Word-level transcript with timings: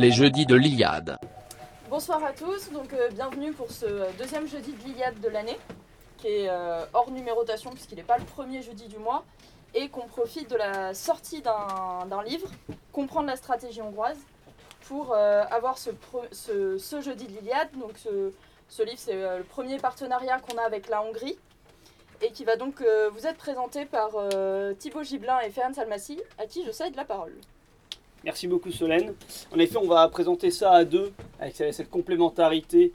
les 0.00 0.12
jeudis 0.12 0.46
de 0.46 0.54
l'Iliade. 0.54 1.18
Bonsoir 1.90 2.24
à 2.24 2.32
tous, 2.32 2.72
donc 2.72 2.90
euh, 2.94 3.10
bienvenue 3.10 3.52
pour 3.52 3.70
ce 3.70 4.10
deuxième 4.16 4.48
jeudi 4.48 4.72
de 4.72 4.82
l'Iliade 4.84 5.20
de 5.20 5.28
l'année, 5.28 5.58
qui 6.16 6.28
est 6.28 6.48
euh, 6.48 6.86
hors 6.94 7.10
numérotation 7.10 7.70
puisqu'il 7.70 7.96
n'est 7.96 8.02
pas 8.02 8.16
le 8.16 8.24
premier 8.24 8.62
jeudi 8.62 8.88
du 8.88 8.96
mois, 8.96 9.26
et 9.74 9.90
qu'on 9.90 10.06
profite 10.06 10.48
de 10.50 10.56
la 10.56 10.94
sortie 10.94 11.42
d'un 11.42 12.22
livre, 12.24 12.48
Comprendre 12.92 13.26
la 13.28 13.36
stratégie 13.36 13.82
hongroise, 13.82 14.16
pour 14.88 15.12
euh, 15.12 15.44
avoir 15.50 15.76
ce, 15.76 15.90
jeudi 17.02 17.26
de 17.26 17.32
l'Iliade. 17.32 17.68
Donc 17.78 17.98
ce, 17.98 18.82
livre, 18.82 18.98
c'est 18.98 19.36
le 19.38 19.44
premier 19.44 19.76
partenariat 19.76 20.40
qu'on 20.40 20.56
a 20.56 20.62
avec 20.62 20.88
la 20.88 21.02
Hongrie, 21.02 21.38
et 22.22 22.32
qui 22.32 22.44
va 22.44 22.56
donc 22.56 22.82
vous 23.12 23.26
être 23.26 23.36
présenté 23.36 23.84
par 23.84 24.10
Thibaut 24.78 25.02
Gibelin 25.02 25.40
et 25.40 25.50
Ferenc 25.50 25.76
Almassi, 25.78 26.20
à 26.38 26.46
qui 26.46 26.64
je 26.64 26.70
cède 26.70 26.96
la 26.96 27.04
parole. 27.04 27.34
Merci 28.22 28.48
beaucoup 28.48 28.70
Solène. 28.70 29.14
En 29.50 29.58
effet, 29.58 29.78
on 29.78 29.86
va 29.86 30.06
présenter 30.08 30.50
ça 30.50 30.72
à 30.72 30.84
deux, 30.84 31.10
avec 31.38 31.56
cette 31.56 31.88
complémentarité. 31.88 32.92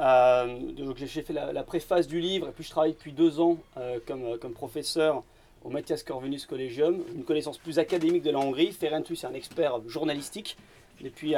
Euh, 0.00 0.56
j'ai 0.96 1.22
fait 1.22 1.32
la, 1.32 1.64
préface 1.64 2.06
du 2.06 2.20
livre, 2.20 2.48
et 2.48 2.52
puis 2.52 2.62
je 2.62 2.70
travaille 2.70 2.92
depuis 2.92 3.12
deux 3.12 3.40
ans 3.40 3.58
euh, 3.76 3.98
comme, 4.06 4.24
euh, 4.24 4.36
comme, 4.38 4.52
professeur 4.52 5.24
au 5.64 5.70
Matthias 5.70 6.04
Corvinus 6.04 6.46
Collegium, 6.46 7.02
une 7.12 7.24
connaissance 7.24 7.58
plus 7.58 7.80
académique 7.80 8.22
de 8.22 8.30
la 8.30 8.38
Hongrie. 8.38 8.70
Ferentu, 8.70 9.16
c'est 9.16 9.26
un 9.26 9.34
expert 9.34 9.80
journalistique 9.88 10.56
depuis, 11.00 11.34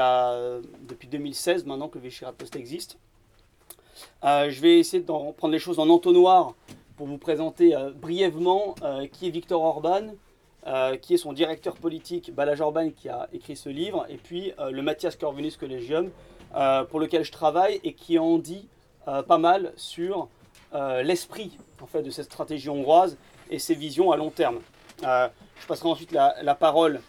depuis 0.89 1.09
2016, 1.09 1.65
maintenant 1.65 1.89
que 1.89 1.97
le 1.97 2.05
Vichira 2.05 2.33
Post 2.33 2.57
existe. 2.57 2.99
je 4.23 4.61
vais 4.61 4.79
essayer 4.79 5.03
de 5.03 5.07
prendre 5.07 5.49
les 5.49 5.59
choses 5.59 5.79
en 5.79 5.89
entonnoir 5.89 6.55
pour 6.99 7.07
vous 7.07 7.17
présenter 7.17 7.75
brièvement 8.01 8.75
qui 9.13 9.29
est 9.29 9.31
Victor 9.31 9.63
Orban, 9.63 10.13
euh, 10.67 10.99
qui 10.99 11.15
est 11.15 11.17
son 11.17 11.33
directeur 11.33 11.75
politique, 11.75 12.35
Balaj 12.35 12.61
Orban, 12.61 12.91
qui 12.91 13.09
a 13.09 13.29
écrit 13.33 13.57
ce 13.57 13.71
livre, 13.71 14.05
et 14.11 14.19
puis 14.19 14.53
euh, 14.59 14.71
le 14.71 14.83
Matthias 14.83 15.17
Corvinus 15.17 15.57
Collegium, 15.57 16.11
euh, 16.55 16.85
pour 16.85 17.01
lequel 17.01 17.25
je 17.25 17.33
travaille 17.33 17.81
et 17.83 17.95
qui 17.95 18.19
en 18.19 18.37
dit 18.37 18.69
pas 19.27 19.39
mal 19.39 19.73
sur 19.77 20.29
l'esprit 21.03 21.59
en 21.83 21.87
fait, 21.87 22.03
de 22.03 22.11
cette 22.11 22.27
stratégie 22.27 22.69
hongroise 22.69 23.17
et 23.51 23.59
ses 23.59 23.75
visions 23.75 24.13
à 24.13 24.17
long 24.17 24.31
terme. 24.31 24.61
je 25.03 25.67
passerai 25.67 25.89
ensuite 25.89 26.13
la, 26.13 26.55
parole 26.55 27.01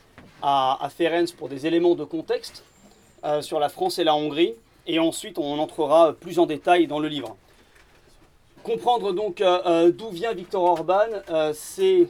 à, 0.41 0.83
à, 0.83 0.89
Ferenc 0.89 1.35
pour 1.37 1.47
des 1.47 1.67
éléments 1.67 1.93
de 1.93 2.05
contexte 2.05 2.63
sur 3.41 3.59
la 3.59 3.69
France 3.69 3.99
et 3.99 4.03
la 4.03 4.15
Hongrie, 4.15 4.55
et 4.87 4.97
ensuite 4.97 5.37
on 5.37 5.59
entrera 5.59 6.13
plus 6.13 6.39
en 6.39 6.47
détail 6.47 6.87
dans 6.87 6.97
le 6.97 7.09
livre. 7.09 7.35
Comprendre 8.63 9.11
donc 9.11 9.43
d'où 9.95 10.09
vient 10.09 10.33
Viktor 10.33 10.63
Orban, 10.63 11.09
c'est 11.53 12.07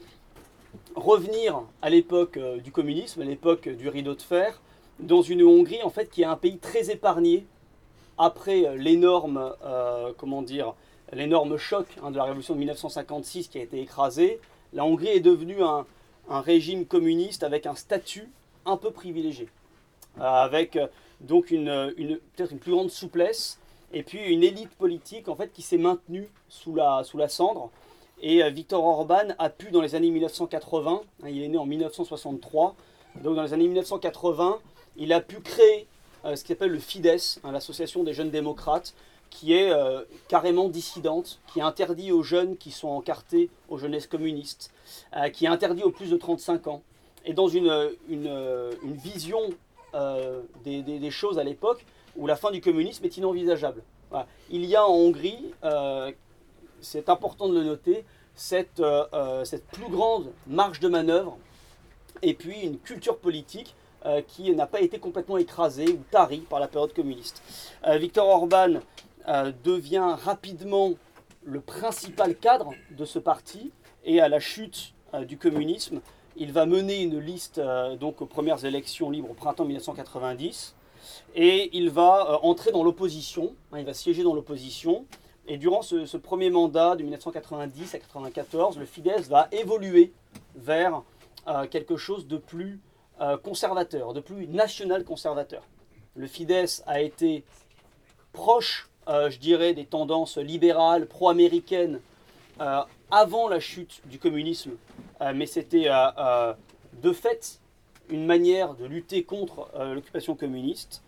revenir 0.96 1.62
à 1.82 1.90
l'époque 1.90 2.38
euh, 2.38 2.60
du 2.60 2.72
communisme, 2.72 3.22
à 3.22 3.26
l'époque 3.26 3.68
du 3.70 3.90
rideau 3.90 4.16
de 4.16 4.22
fer, 4.22 4.62
dans 5.00 5.22
une 5.22 5.44
Hongrie 5.44 5.82
en 5.84 5.90
fait 5.90 6.10
qui 6.10 6.22
est 6.22 6.26
un 6.26 6.36
pays 6.36 6.58
très 6.58 6.92
épargné 6.92 7.46
après 8.18 8.66
euh, 8.66 8.76
l'énorme 8.76 9.54
euh, 9.66 10.12
comment 10.18 10.42
dire 10.42 10.74
l'énorme 11.14 11.58
choc 11.58 11.88
hein, 12.04 12.12
de 12.12 12.18
la 12.18 12.24
révolution 12.24 12.54
de 12.54 12.60
1956 12.60 13.48
qui 13.48 13.58
a 13.58 13.62
été 13.62 13.82
écrasé. 13.82 14.40
La 14.74 14.86
Hongrie 14.86 15.10
est 15.10 15.20
devenue 15.20 15.62
un, 15.62 15.86
régime 16.30 16.86
communiste 16.86 17.44
avec 17.44 17.66
un 17.66 17.76
statut 17.76 18.30
un 18.66 18.78
peu 18.78 18.92
privilégié, 18.92 19.50
avec 20.18 20.80
donc 21.20 21.52
une, 21.52 21.94
une 21.98 22.20
peut-être 22.36 22.54
une 22.54 22.60
plus 22.60 22.72
grande 22.72 22.90
souplesse 22.90 23.60
et 23.92 24.04
puis 24.04 24.20
une 24.20 24.42
élite 24.42 24.70
politique 24.70 25.28
en 25.28 25.36
fait 25.36 25.52
qui 25.52 25.62
s'est 25.62 25.78
maintenue 25.78 26.30
sous 26.48 26.74
la, 26.74 27.04
sous 27.04 27.18
la 27.18 27.28
cendre 27.28 27.70
et 28.22 28.44
euh, 28.44 28.50
Victor 28.50 28.86
Orban 28.86 29.34
a 29.40 29.50
pu, 29.50 29.72
dans 29.72 29.82
les 29.82 29.96
années 29.96 30.12
1980, 30.12 31.02
hein, 31.24 31.28
il 31.28 31.42
est 31.42 31.48
né 31.48 31.58
en 31.58 31.66
1963, 31.66 32.76
donc 33.24 33.36
dans 33.36 33.44
les 33.44 33.54
années 33.54 33.66
1980, 33.66 34.59
il 34.98 35.12
a 35.12 35.22
pu 35.22 35.40
créer 35.40 35.88
euh, 36.26 36.36
ce 36.36 36.44
qu'il 36.44 36.54
appelle 36.54 36.72
le 36.72 36.80
Fidesz, 36.80 37.40
hein, 37.44 37.52
l'association 37.52 38.04
des 38.04 38.14
jeunes 38.14 38.30
démocrates, 38.30 38.94
qui 39.31 39.54
est 39.54 39.72
euh, 39.72 40.02
carrément 40.28 40.70
dissidente, 40.70 41.40
qui 41.52 41.62
interdit 41.62 42.12
aux 42.12 42.22
jeunes 42.22 42.58
qui 42.58 42.70
sont 42.70 42.90
encartés 42.90 43.50
aux 43.70 43.78
jeunesses 43.78 44.08
communistes, 44.08 44.72
qui 45.34 45.48
interdit 45.48 45.84
aux 45.84 45.92
plus 45.92 46.12
de 46.12 46.18
35 46.18 46.68
ans. 46.68 46.81
Et 47.24 47.34
dans 47.34 47.48
une, 47.48 47.92
une, 48.10 48.76
vision 48.84 49.40
des, 50.66 51.12
choses 51.12 51.40
à 51.40 51.46
l'époque 51.46 51.86
où 52.18 52.28
la 52.28 52.36
fin 52.36 52.52
du 52.52 52.60
communisme 52.60 53.06
est 53.06 53.16
inenvisageable. 53.16 53.84
Il 54.50 54.66
y 54.66 54.76
a 54.76 54.86
en 54.86 54.92
Hongrie 54.92 55.54
c'est 56.81 57.09
important 57.09 57.47
de 57.47 57.53
le 57.53 57.64
noter, 57.64 58.03
cette, 58.36 58.80
euh, 58.80 59.06
euh, 59.14 59.46
cette, 59.46 59.66
plus 59.68 59.90
grande 59.90 60.31
marge 60.47 60.80
de 60.80 60.88
manœuvre 60.88 61.38
et 62.22 62.34
puis 62.34 62.62
une 62.62 62.78
culture 62.78 63.18
politique 63.18 63.75
euh, 64.06 64.22
qui 64.28 64.53
n'a 64.56 64.66
pas 64.66 64.81
été 64.81 65.00
complètement 65.00 65.38
écrasée 65.38 65.90
ou 65.90 66.00
tarie 66.09 66.40
par 66.40 66.59
la 66.59 66.68
période 66.68 66.94
communiste. 66.94 67.42
Victor 67.86 68.28
Orban 68.28 68.80
devient 69.64 70.16
rapidement 70.24 70.94
le 71.44 71.59
principal 71.59 72.36
cadre 72.36 72.74
de 72.92 73.06
ce 73.06 73.19
parti 73.19 73.72
et 74.03 74.19
à 74.19 74.28
la 74.28 74.40
chute 74.40 74.94
du 75.28 75.38
communisme, 75.38 76.02
il 76.38 76.52
va 76.52 76.66
mener 76.66 77.03
une 77.03 77.19
liste 77.19 77.62
donc 78.00 78.22
aux 78.22 78.25
premières 78.25 78.66
élections 78.66 79.12
libres 79.12 79.31
au 79.31 79.34
printemps 79.34 79.66
1990 79.66 80.75
et 81.36 81.69
il 81.78 81.90
va 81.90 82.40
entrer 82.44 82.72
dans 82.72 82.84
l'opposition, 82.84 83.53
hein, 83.72 83.80
il 83.80 83.86
va 83.86 83.94
siéger 83.94 84.24
dans 84.24 84.34
l'opposition 84.34 85.06
et 85.51 85.57
durant 85.57 85.81
ce, 85.81 86.16
premier 86.16 86.50
mandat 86.50 86.95
de 86.95 87.03
1990 87.03 87.94
à 87.94 87.97
1994, 87.97 88.78
le 88.78 88.85
Fidesz 88.85 89.28
va 89.28 89.50
évoluer 89.51 90.13
vers 90.56 91.03
euh, 91.45 91.67
quelque 91.67 91.97
chose 91.97 92.25
de 92.25 92.38
plus 92.38 92.79
euh, 93.19 93.35
conservateur, 93.35 94.13
de 94.13 94.22
plus 94.22 94.47
national 94.47 95.03
conservateur. 95.03 95.63
Le 96.16 96.25
Fidesz 96.25 96.84
a 96.88 97.01
été 97.01 97.44
proche, 98.31 98.89
euh, 99.09 99.29
je 99.29 99.39
dirais, 99.39 99.73
des 99.73 99.84
tendances 99.84 100.38
libérales, 100.38 101.06
pro-américaines 101.06 102.00
avant 103.09 103.50
la 103.50 103.59
chute 103.59 104.01
du 104.06 104.19
communisme, 104.19 104.72
mais 105.33 105.47
c'était 105.47 105.89
de 107.01 107.12
fait 107.12 107.59
une 108.07 108.28
manière 108.28 108.75
de 108.75 108.85
lutter 108.85 109.23
contre 109.23 109.68
l'occupation 109.95 110.35
communiste. 110.35 111.01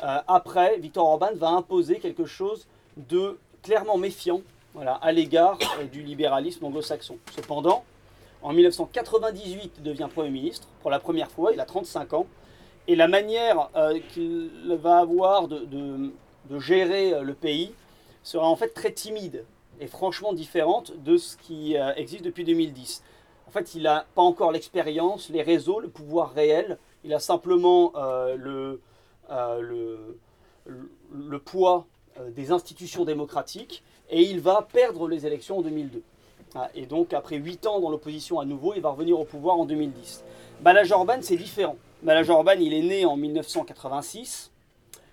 après, 0.00 0.76
Viktor 0.76 1.06
Orban 1.06 1.30
va 1.34 1.48
imposer 1.48 1.98
quelque 1.98 2.26
chose 2.26 2.66
de 2.98 3.38
clairement 3.62 3.98
méfiant 3.98 4.42
voilà, 4.74 4.94
à 4.94 5.12
l'égard 5.12 5.58
euh, 5.80 5.84
du 5.84 6.02
libéralisme 6.02 6.64
anglo-saxon. 6.64 7.18
Cependant, 7.34 7.84
en 8.42 8.52
1998, 8.52 9.72
il 9.78 9.82
devient 9.82 10.08
Premier 10.12 10.30
ministre 10.30 10.68
pour 10.82 10.90
la 10.90 10.98
première 11.00 11.30
fois, 11.30 11.52
il 11.52 11.60
a 11.60 11.64
35 11.64 12.12
ans, 12.12 12.26
et 12.86 12.94
la 12.94 13.08
manière 13.08 13.70
euh, 13.76 13.98
qu'il 14.10 14.50
va 14.80 14.98
avoir 14.98 15.48
de, 15.48 15.64
de, 15.64 16.58
gérer 16.58 17.12
euh, 17.12 17.22
le 17.22 17.34
pays 17.34 17.72
sera 18.22 18.46
en 18.46 18.56
fait 18.56 18.68
très 18.68 18.92
timide 18.92 19.44
et 19.80 19.86
franchement 19.86 20.32
différente 20.32 20.92
de 21.04 21.16
ce 21.16 21.36
qui 21.36 21.76
existe 21.96 22.24
depuis 22.24 22.44
2010. 22.44 23.02
En 23.46 23.50
fait, 23.52 23.76
il 23.76 23.84
n'a 23.84 24.06
pas 24.16 24.22
encore 24.22 24.50
l'expérience, 24.50 25.28
les 25.28 25.42
réseaux, 25.42 25.78
le 25.78 25.88
pouvoir 25.88 26.34
réel, 26.34 26.78
il 27.04 27.14
a 27.14 27.20
simplement 27.20 27.92
le, 27.96 28.80
le, 29.30 30.18
le 30.66 31.38
poids 31.38 31.86
des 32.34 32.52
institutions 32.52 33.04
démocratiques 33.04 33.82
et 34.10 34.22
il 34.22 34.40
va 34.40 34.66
perdre 34.72 35.08
les 35.08 35.26
élections 35.26 35.58
en 35.58 35.62
2002. 35.62 36.02
Ah, 36.54 36.70
et 36.74 36.86
donc, 36.86 37.12
après 37.12 37.36
8 37.36 37.66
ans 37.66 37.80
dans 37.80 37.90
l'opposition 37.90 38.40
à 38.40 38.44
nouveau, 38.44 38.72
il 38.74 38.80
va 38.80 38.90
revenir 38.90 39.18
au 39.20 39.24
pouvoir 39.24 39.58
en 39.58 39.66
2010. 39.66 40.24
Balaj 40.60 40.90
Orban, 40.92 41.18
c'est 41.20 41.36
différent. 41.36 41.76
Balaj 42.02 42.30
Orban, 42.30 42.52
il 42.58 42.72
est 42.72 42.82
né 42.82 43.04
en 43.04 43.16
1986, 43.16 44.50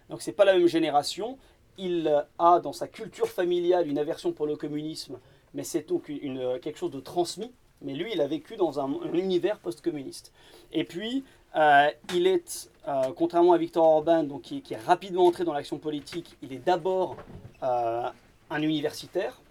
donc 0.09 0.21
c'est 0.21 0.31
pas 0.31 0.45
la 0.45 0.53
même 0.53 0.67
génération. 0.67 1.37
Il 1.77 2.23
a 2.39 2.59
dans 2.59 2.73
sa 2.73 2.87
culture 2.87 3.27
familiale 3.27 3.87
une 3.87 3.97
aversion 3.97 4.31
pour 4.31 4.45
le 4.45 4.55
communisme, 4.55 5.19
mais 5.53 5.63
c'est 5.63 5.89
donc 5.89 6.07
une, 6.07 6.59
quelque 6.59 6.77
chose 6.77 6.91
de 6.91 7.01
transmis. 7.01 7.51
Mais 7.81 7.93
lui, 7.93 8.13
il 8.13 8.21
a 8.21 8.27
vécu 8.27 8.55
dans 8.55 8.79
un, 8.79 8.89
univers 9.13 9.59
post-communiste. 9.59 10.31
Et 10.71 10.85
puis, 10.85 11.25
euh, 11.55 11.89
il 12.13 12.27
est 12.27 12.69
euh, 12.87 13.13
contrairement 13.15 13.53
à 13.53 13.57
Victor 13.57 13.85
Orban, 13.85 14.23
donc, 14.23 14.43
qui, 14.43 14.61
est 14.69 14.85
rapidement 14.85 15.25
entré 15.25 15.45
dans 15.45 15.53
l'action 15.53 15.77
politique, 15.77 16.35
il 16.41 16.51
est 16.51 16.59
d'abord 16.63 17.15
euh, 17.63 18.09
un 18.49 18.61
universitaire. 18.61 19.41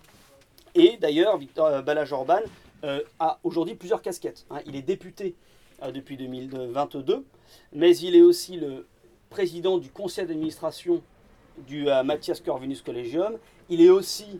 Et 0.74 0.96
d'ailleurs, 0.98 1.38
Victor 1.38 1.82
Balaj 1.82 2.12
Orban 2.12 2.40
a 3.18 3.38
aujourd'hui 3.44 3.76
plusieurs 3.76 4.02
casquettes. 4.02 4.44
Hein. 4.50 4.58
Il 4.66 4.76
est 4.76 4.82
député 4.82 5.34
depuis 5.94 6.18
2022, 6.18 7.24
mais 7.72 7.96
il 7.96 8.14
est 8.14 8.20
aussi 8.20 8.56
le 8.56 8.86
président 9.30 9.78
du 9.78 9.88
conseil 9.88 10.26
d'administration 10.26 11.00
du 11.66 11.86
Matthias 12.04 12.40
Corvinus 12.40 12.82
Collegium. 12.82 13.38
Il 13.70 13.80
est 13.80 13.88
aussi 13.88 14.38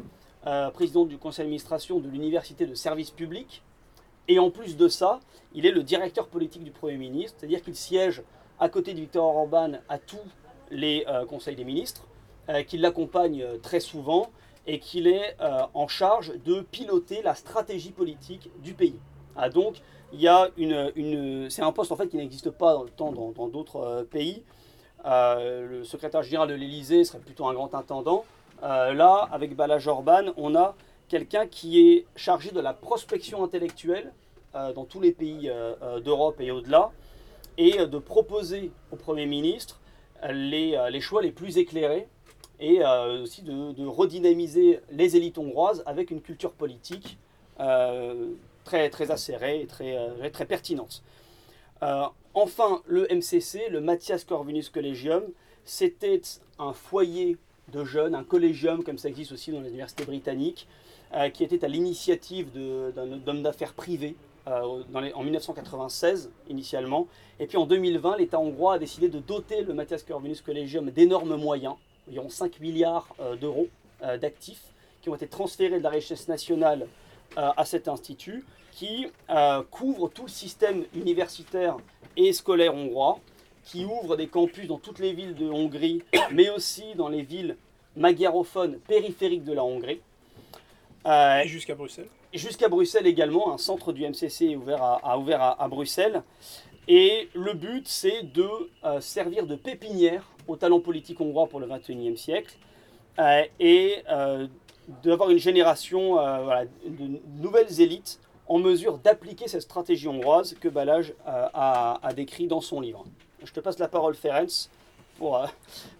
président 0.75 1.07
du 1.07 1.17
conseil 1.17 1.45
d'administration 1.45 2.01
de 2.01 2.09
l'université 2.09 2.67
de 2.67 2.75
service 2.75 3.11
public. 3.11 3.63
Et 4.29 4.39
en 4.39 4.51
plus 4.51 4.77
de 4.77 4.89
ça, 4.89 5.21
il 5.55 5.67
est 5.67 5.71
le 5.71 5.83
directeur 5.83 6.29
politique 6.29 6.65
du 6.65 6.71
Premier 6.71 6.97
ministre, 6.97 7.37
c'est-à-dire 7.39 7.63
qu'il 7.63 7.77
siège 7.77 8.23
à 8.59 8.69
côté 8.69 8.95
de 8.95 9.01
Victor 9.01 9.25
Orban 9.37 9.73
à 9.89 9.99
tous 9.99 10.17
les 10.71 11.05
euh, 11.09 11.27
conseils 11.27 11.57
des 11.57 11.65
ministres, 11.65 12.07
euh, 12.49 12.63
qu'il 12.63 12.81
l'accompagne 12.81 13.43
euh, 13.43 13.59
très 13.59 13.81
souvent 13.81 14.31
et 14.67 14.79
qu'il 14.79 15.07
est 15.07 15.37
en 15.75 15.89
charge 15.89 16.33
de 16.43 16.63
piloter 16.63 17.21
la 17.21 17.35
stratégie 17.35 17.91
politique 17.91 18.49
du 18.63 18.73
pays. 18.73 18.99
Ah, 19.37 19.51
donc, 19.51 19.83
une, 20.57 21.51
c'est 21.51 21.61
un 21.61 21.71
poste 21.71 21.93
en 21.93 21.97
fait 21.97 22.09
qui 22.09 22.17
n'existe 22.17 22.49
pas 22.49 22.83
tant 22.97 23.13
dans 23.13 23.49
d'autres 23.49 24.07
pays. 24.11 24.43
le 25.05 25.83
secrétaire 25.85 26.23
général 26.23 26.49
de 26.49 26.55
l'Élysée 26.55 27.05
serait 27.05 27.19
plutôt 27.19 27.47
un 27.47 27.53
grand 27.53 27.75
intendant. 27.75 28.25
là, 28.63 29.29
avec 29.31 29.55
Balaj 29.55 29.87
Orban, 29.87 30.33
on 30.39 30.55
a 30.55 30.75
quelqu'un 31.09 31.47
qui 31.47 31.89
est 31.89 32.07
chargé 32.17 32.51
de 32.51 32.61
la 32.61 32.73
prospection 32.73 33.45
intellectuelle 33.45 34.13
dans 34.53 34.85
tous 34.85 35.01
les 35.01 35.11
pays 35.11 35.51
d'Europe 36.05 36.41
et 36.41 36.53
au-delà, 36.53 36.93
et 37.59 37.87
de 37.87 37.99
proposer 37.99 38.71
au 38.93 38.97
Premier 38.97 39.27
ministre 39.27 39.81
les, 40.31 40.79
les 40.91 41.01
choix 41.01 41.23
les 41.23 41.33
plus 41.33 41.59
éclairés 41.59 42.07
et 42.61 42.85
euh, 42.85 43.23
aussi 43.23 43.43
de, 43.43 43.87
redynamiser 43.87 44.81
les 44.91 45.17
élites 45.17 45.39
hongroises 45.39 45.83
avec 45.87 46.11
une 46.11 46.21
culture 46.21 46.53
politique 46.53 47.19
euh, 47.61 48.31
très, 48.65 48.91
très 48.91 49.11
acérée 49.11 49.63
et 49.63 49.67
très, 49.67 49.97
euh, 49.97 50.31
très 50.31 50.47
pertinente. 50.47 51.03
enfin, 52.35 52.83
le 52.87 53.07
MCC, 53.11 53.69
le 53.69 53.81
Matthias 53.81 54.25
Corvinus 54.25 54.71
Collegium, 54.71 55.25
c'était 55.65 56.23
un 56.59 56.73
foyer 56.73 57.37
de 57.73 57.85
jeunes, 57.85 58.15
un 58.15 58.25
collégium 58.25 58.85
comme 58.85 58.99
ça 58.99 59.09
existe 59.09 59.33
aussi 59.33 59.51
dans 59.51 59.61
les 59.61 59.69
universités 59.69 60.05
britanniques, 60.05 60.67
qui 61.33 61.45
était 61.45 61.65
à 61.65 61.69
l'initiative 61.69 62.49
d'un 62.53 63.21
homme 63.29 63.43
d'affaires 63.43 63.73
privé 63.73 64.17
en 64.47 65.23
1996 65.23 66.31
initialement. 66.49 67.07
Et 67.39 67.47
puis 67.47 67.57
en 67.57 67.67
2020, 67.67 68.17
l'État 68.17 68.41
hongrois 68.41 68.75
a 68.75 68.79
décidé 68.79 69.09
de 69.09 69.21
doter 69.21 69.63
le 69.63 69.75
Matthias 69.75 70.03
Corvinus 70.03 70.43
Collegium 70.43 70.91
d'énormes 70.91 71.37
moyens 71.37 71.77
environ 72.09 72.29
5 72.29 72.61
milliards 72.61 73.09
euh, 73.21 73.37
d'euros 73.37 73.69
euh, 74.03 74.17
d'actifs 74.19 74.63
qui 75.03 75.11
ont 75.11 75.15
été 75.15 75.27
transférés 75.27 75.79
de 75.79 75.85
la 75.85 75.91
richesse 75.91 76.29
nationale 76.29 76.87
euh, 77.37 77.51
à 77.57 77.65
cet 77.65 77.89
institut 77.89 78.45
qui 78.73 79.07
couvre 79.71 80.09
tout 80.09 80.25
le 80.25 80.29
système 80.29 80.85
universitaire 80.97 81.77
et 82.17 82.33
scolaire 82.33 82.75
hongrois, 82.75 83.21
qui 83.65 83.85
ouvre 83.85 84.17
des 84.17 84.27
campus 84.27 84.67
dans 84.69 84.79
toutes 84.79 84.99
les 84.99 85.13
villes 85.13 85.35
de 85.35 85.49
Hongrie, 85.49 86.03
mais 86.33 86.51
aussi 86.51 86.95
dans 86.97 87.09
les 87.09 87.23
villes 87.23 87.57
magyarophones 87.97 88.79
périphériques 88.81 89.45
de 89.45 89.53
la 89.53 89.65
Hongrie. 89.65 90.01
et 91.07 91.49
jusqu'à 91.49 91.75
Bruxelles. 91.75 92.09
Jusqu'à 92.33 92.69
Bruxelles 92.69 93.07
également, 93.07 93.53
un 93.53 93.59
centre 93.59 93.93
du 93.93 94.03
MCC 94.07 94.51
est 94.51 94.57
ouvert 94.57 94.83
à, 94.83 95.19
ouvert 95.19 95.57
à, 95.61 95.69
Bruxelles. 95.69 96.23
Et 96.89 97.29
le 97.35 97.53
but, 97.55 97.87
c'est 97.87 98.25
de 98.25 98.49
servir 99.01 99.47
de 99.47 99.55
pépinière 99.55 100.29
au 100.49 100.57
talent 100.57 100.81
politique 100.81 101.21
hongrois 101.21 101.47
pour 101.47 101.61
le 101.61 101.67
XXIe 101.67 102.17
siècle 102.17 102.57
euh, 103.19 103.45
et 103.61 104.03
euh, 104.11 104.47
d'avoir 105.03 105.31
une 105.31 105.39
génération 105.39 106.19
euh, 106.19 106.65
de 106.87 107.21
nouvelles 107.41 107.81
élites 107.81 108.19
en 108.49 108.59
mesure 108.59 108.99
d'appliquer 108.99 109.49
cette 109.49 109.63
stratégie 109.63 110.09
hongroise 110.09 110.55
que 110.61 110.69
Balaj 110.69 111.15
a, 111.25 111.99
a, 112.03 112.13
décrit 112.13 112.47
dans 112.47 112.61
son 112.61 112.81
livre. 112.81 113.05
Je 113.45 113.53
te 113.53 113.61
passe 113.61 113.79
la 113.79 113.89
parole, 113.89 114.15
Ferenc, 114.15 114.69
pour 115.19 115.47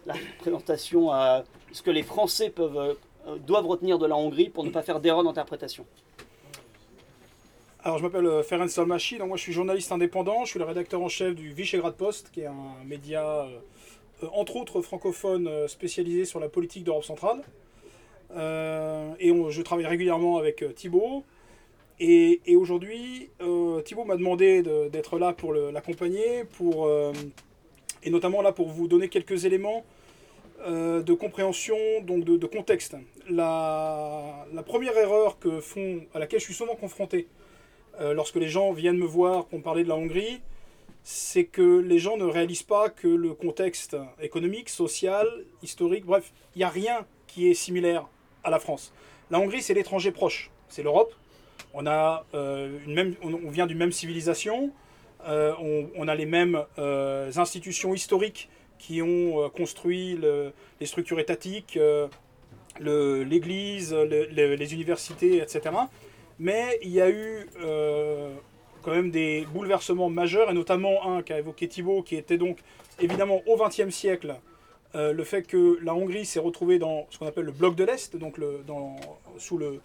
la 0.05 0.15
présentation 0.39 1.07
de 1.07 1.43
ce 1.71 1.81
que 1.81 1.91
les 1.91 2.03
Français 2.03 2.49
peuvent, 2.49 2.97
doivent 3.45 3.67
retenir 3.67 3.99
de 3.99 4.05
la 4.05 4.15
Hongrie 4.15 4.49
pour 4.49 4.63
ne 4.63 4.69
pas 4.69 4.81
faire 4.81 4.99
d'erreur 4.99 5.23
d'interprétation. 5.23 5.85
Alors, 7.83 7.99
je 7.99 8.03
m'appelle 8.03 8.43
Ferenc 8.43 8.67
Salmachi, 8.67 9.19
donc 9.19 9.27
moi 9.27 9.37
je 9.37 9.43
suis 9.43 9.53
journaliste 9.53 9.91
indépendant, 9.91 10.43
je 10.43 10.49
suis 10.49 10.59
le 10.59 10.65
rédacteur 10.65 11.01
en 11.03 11.07
chef 11.07 11.35
du 11.35 11.53
Visegrad 11.53 11.93
Post, 11.93 12.31
qui 12.31 12.41
est 12.41 12.47
un 12.47 12.83
média 12.83 13.47
euh, 14.23 14.27
entre 14.33 14.55
autres 14.55 14.81
francophones 14.81 15.47
euh, 15.47 15.67
spécialisés 15.67 16.25
sur 16.25 16.39
la 16.39 16.49
politique 16.49 16.83
d'Europe 16.83 17.03
centrale. 17.03 17.43
Euh, 18.35 19.13
et 19.19 19.31
je 19.49 19.61
travaille 19.61 19.85
régulièrement 19.85 20.37
avec 20.37 20.63
Thibault. 20.75 21.23
Et, 21.99 22.55
aujourd'hui, 22.55 23.29
Thibault 23.85 24.05
m'a 24.05 24.17
demandé 24.17 24.61
d'être 24.91 25.17
là 25.17 25.33
pour 25.33 25.53
l'accompagner, 25.53 26.43
pour, 26.43 26.89
et 28.03 28.09
notamment 28.09 28.41
là 28.41 28.51
pour 28.51 28.67
vous 28.67 28.87
donner 28.87 29.07
quelques 29.07 29.45
éléments 29.45 29.85
de 30.67 31.13
compréhension, 31.13 31.77
donc 32.01 32.25
de, 32.25 32.47
contexte. 32.47 32.97
La, 33.29 34.45
la, 34.53 34.63
première 34.63 34.97
erreur 34.97 35.39
que 35.39 35.61
font, 35.61 36.01
à 36.13 36.19
laquelle 36.19 36.39
je 36.39 36.45
suis 36.45 36.53
souvent 36.53 36.75
confronté 36.75 37.27
lorsque 37.99 38.35
les 38.35 38.49
gens 38.49 38.73
viennent 38.73 38.97
me 38.97 39.05
voir 39.05 39.45
pour 39.45 39.59
me 39.59 39.63
parler 39.63 39.83
de 39.83 39.89
la 39.89 39.95
Hongrie, 39.95 40.41
c'est 41.05 41.45
que 41.45 41.77
les 41.79 41.99
gens 41.99 42.17
ne 42.17 42.25
réalisent 42.25 42.63
pas 42.63 42.89
que 42.89 43.07
le 43.07 43.35
contexte 43.35 43.95
économique, 44.19 44.69
social, 44.69 45.27
historique, 45.61 46.03
bref, 46.03 46.33
il 46.55 46.57
n'y 46.57 46.63
a 46.63 46.69
rien 46.69 47.05
qui 47.27 47.47
est 47.47 47.53
similaire 47.53 48.07
à 48.43 48.49
la 48.49 48.57
France. 48.57 48.91
La 49.29 49.39
Hongrie, 49.39 49.61
c'est 49.61 49.75
l'étranger 49.75 50.11
proche, 50.11 50.49
c'est 50.67 50.81
l'Europe. 50.81 51.13
On, 51.77 51.85
a, 51.87 52.25
euh, 52.33 52.79
une 52.87 52.93
même, 52.93 53.15
on, 53.21 53.49
vient 53.49 53.67
d'une 53.67 53.77
même 53.77 53.91
civilisation, 53.91 54.71
euh, 55.27 55.53
on, 55.95 56.07
a 56.07 56.15
les 56.15 56.25
mêmes 56.25 56.63
euh, 56.79 57.29
institutions 57.35 57.93
historiques 57.93 58.49
qui 58.79 59.01
ont 59.01 59.49
construit 59.49 60.17
les 60.79 60.85
structures 60.85 61.19
étatiques, 61.19 61.79
l'Église, 62.79 63.93
les 63.93 64.73
universités, 64.73 65.37
etc. 65.37 65.61
Mais 66.39 66.79
il 66.81 66.91
y 66.91 67.01
a 67.01 67.09
eu 67.09 67.47
quand 68.81 68.91
même 68.91 69.11
des 69.11 69.47
bouleversements 69.53 70.09
majeurs, 70.09 70.51
et 70.51 70.53
notamment 70.53 71.15
un 71.15 71.23
qu'a 71.23 71.39
évoqué 71.39 71.67
Thibault, 71.67 72.03
qui 72.03 72.15
était 72.15 72.37
donc 72.37 72.59
évidemment 72.99 73.41
au 73.47 73.57
XXe 73.57 73.89
siècle, 73.89 74.35
le 74.93 75.23
fait 75.23 75.43
que 75.43 75.79
la 75.81 75.95
Hongrie 75.95 76.25
s'est 76.25 76.39
retrouvée 76.39 76.77
dans 76.77 77.07
ce 77.09 77.17
qu'on 77.17 77.27
appelle 77.27 77.45
le 77.45 77.53
bloc 77.53 77.75
de 77.75 77.85
l'Est, 77.85 78.17
donc 78.17 78.37
sous 79.37 79.57
le, 79.57 79.79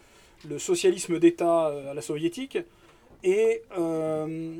le 0.49 0.59
socialisme 0.59 1.19
d'État 1.19 1.69
euh, 1.69 1.91
à 1.91 1.95
la 1.95 2.03
soviétique. 2.03 2.59
Et, 3.23 3.63
euh, 3.79 4.55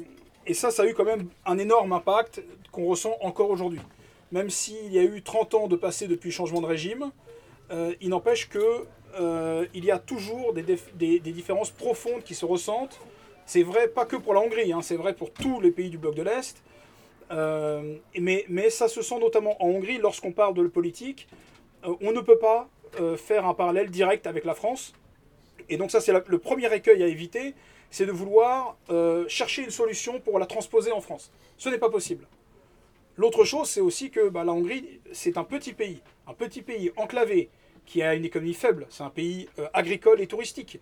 et 0.47 0.55
ça, 0.55 0.71
ça 0.71 0.83
a 0.83 0.87
eu 0.87 0.95
quand 0.95 1.05
même 1.05 1.29
un 1.47 1.59
énorme 1.59 1.93
impact 1.93 2.43
qu'on 2.73 2.87
ressent 2.87 3.17
encore 3.21 3.51
aujourd'hui. 3.51 3.81
Même 4.33 4.51
s'il 4.51 4.93
y 4.93 4.99
a 4.99 5.03
eu 5.03 5.23
30 5.23 5.55
ans 5.55 5.69
de 5.69 5.77
passé 5.77 6.07
depuis 6.07 6.29
le 6.29 6.35
changement 6.35 6.61
de 6.61 6.67
régime, 6.67 7.11
il 8.01 8.09
n'empêche 8.09 8.49
que 8.49 8.85
il 9.75 9.85
y 9.85 9.91
a 9.91 9.99
toujours 9.99 10.53
des, 10.53 11.21
différences 11.21 11.71
profondes 11.71 12.23
qui 12.23 12.35
se 12.35 12.45
ressentent 12.45 13.01
c'est 13.51 13.65
vrai 13.65 13.89
pas 13.89 14.07
que 14.07 14.15
pour 14.15 14.33
la 14.33 14.39
Hongrie, 14.39 14.73
hein, 14.73 14.81
c'est 14.81 14.95
vrai 14.95 15.13
pour 15.13 15.33
tous 15.33 15.61
les 15.61 15.73
pays 15.73 15.91
du 15.91 15.99
bloc 15.99 16.15
de 16.15 16.23
l'Est. 16.23 16.63
Euh, 17.33 17.97
mais, 18.17 18.71
ça 18.71 18.87
se 18.87 19.03
sent 19.03 19.19
notamment 19.19 19.61
en 19.61 19.67
Hongrie 19.71 19.99
lorsqu'on 19.99 20.31
parle 20.31 20.55
de 20.55 20.69
politique. 20.69 21.27
Euh, 21.85 21.95
on 22.01 22.13
ne 22.13 22.21
peut 22.21 22.39
pas 22.39 22.69
euh, 23.01 23.17
faire 23.17 23.47
un 23.47 23.55
parallèle 23.55 23.91
direct 23.91 24.29
avec 24.29 24.45
la 24.45 24.55
France. 24.55 24.93
Et 25.71 25.79
donc 25.79 25.91
ça 25.91 26.01
c'est 26.01 26.13
le 26.13 26.39
premier 26.39 26.73
écueil 26.75 27.03
à 27.03 27.07
éviter, 27.07 27.55
c'est 27.91 28.07
de 28.07 28.13
vouloir 28.13 28.77
chercher 29.29 29.63
une 29.63 29.71
solution 29.71 30.21
pour 30.21 30.39
la 30.39 30.47
transposer 30.47 30.93
en 30.93 31.01
France. 31.01 31.33
Ce 31.57 31.69
n'est 31.69 31.79
pas 31.79 31.91
possible. 31.91 32.27
L'autre 33.17 33.45
chose, 33.45 33.69
c'est 33.69 33.81
aussi 33.81 34.11
que 34.11 34.29
bah, 34.29 34.45
la 34.45 34.53
Hongrie, 34.53 35.01
c'est 35.13 35.37
un 35.37 35.45
petit 35.45 35.73
pays, 35.73 36.01
un 36.27 36.35
petit 36.35 36.63
pays 36.63 36.91
enclavé, 36.97 37.51
qui 37.85 38.03
a 38.03 38.15
une 38.15 38.25
économie 38.25 38.55
faible. 38.55 38.87
C'est 38.89 39.03
un 39.03 39.11
pays 39.11 39.49
agricole 39.75 40.21
et 40.21 40.27
touristique. 40.27 40.79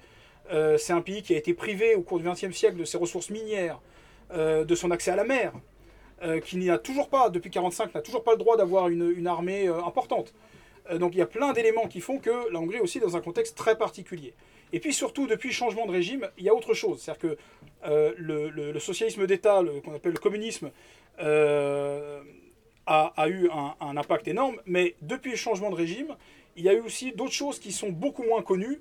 Euh, 0.50 0.78
c'est 0.78 0.92
un 0.92 1.00
pays 1.00 1.22
qui 1.22 1.34
a 1.34 1.38
été 1.38 1.54
privé 1.54 1.94
au 1.94 2.02
cours 2.02 2.18
du 2.18 2.28
XXe 2.28 2.56
siècle 2.56 2.76
de 2.76 2.84
ses 2.84 2.96
ressources 2.96 3.30
minières, 3.30 3.80
euh, 4.32 4.64
de 4.64 4.74
son 4.74 4.90
accès 4.90 5.10
à 5.10 5.16
la 5.16 5.24
mer, 5.24 5.52
euh, 6.22 6.40
qui 6.40 6.56
n'a 6.56 6.78
toujours 6.78 7.08
pas, 7.08 7.28
depuis 7.28 7.48
1945, 7.50 7.94
n'a 7.94 8.02
toujours 8.02 8.24
pas 8.24 8.32
le 8.32 8.38
droit 8.38 8.56
d'avoir 8.56 8.88
une, 8.88 9.26
armée 9.26 9.68
importante. 9.68 10.32
donc 10.94 11.14
il 11.14 11.18
y 11.18 11.22
a 11.22 11.26
plein 11.26 11.52
d'éléments 11.52 11.86
qui 11.86 12.00
font 12.00 12.18
que 12.18 12.50
la 12.50 12.58
Hongrie 12.58 12.78
est 12.78 12.80
aussi 12.80 12.98
dans 12.98 13.14
un 13.16 13.20
contexte 13.20 13.56
très 13.56 13.76
particulier. 13.76 14.32
Et 14.72 14.80
puis 14.80 14.92
surtout, 14.92 15.26
depuis 15.26 15.48
le 15.48 15.54
changement 15.54 15.86
de 15.86 15.92
régime, 15.92 16.28
il 16.38 16.44
y 16.44 16.48
a 16.48 16.54
autre 16.54 16.74
chose. 16.74 17.00
C'est-à-dire 17.00 17.36
que 17.82 18.14
le, 18.18 18.78
socialisme 18.78 19.26
d'État, 19.26 19.62
qu'on 19.84 19.94
appelle 19.94 20.12
le 20.12 20.18
communisme, 20.18 20.70
a, 22.88 23.28
eu 23.28 23.48
un, 23.50 23.96
impact 23.96 24.28
énorme, 24.28 24.56
mais 24.66 24.94
depuis 25.02 25.32
le 25.32 25.36
changement 25.36 25.70
de 25.70 25.74
régime, 25.74 26.16
il 26.56 26.64
y 26.64 26.68
a 26.68 26.72
eu 26.72 26.80
aussi 26.80 27.12
d'autres 27.12 27.32
choses 27.32 27.58
qui 27.58 27.72
sont 27.72 27.90
beaucoup 27.90 28.22
moins 28.22 28.42
connues, 28.42 28.80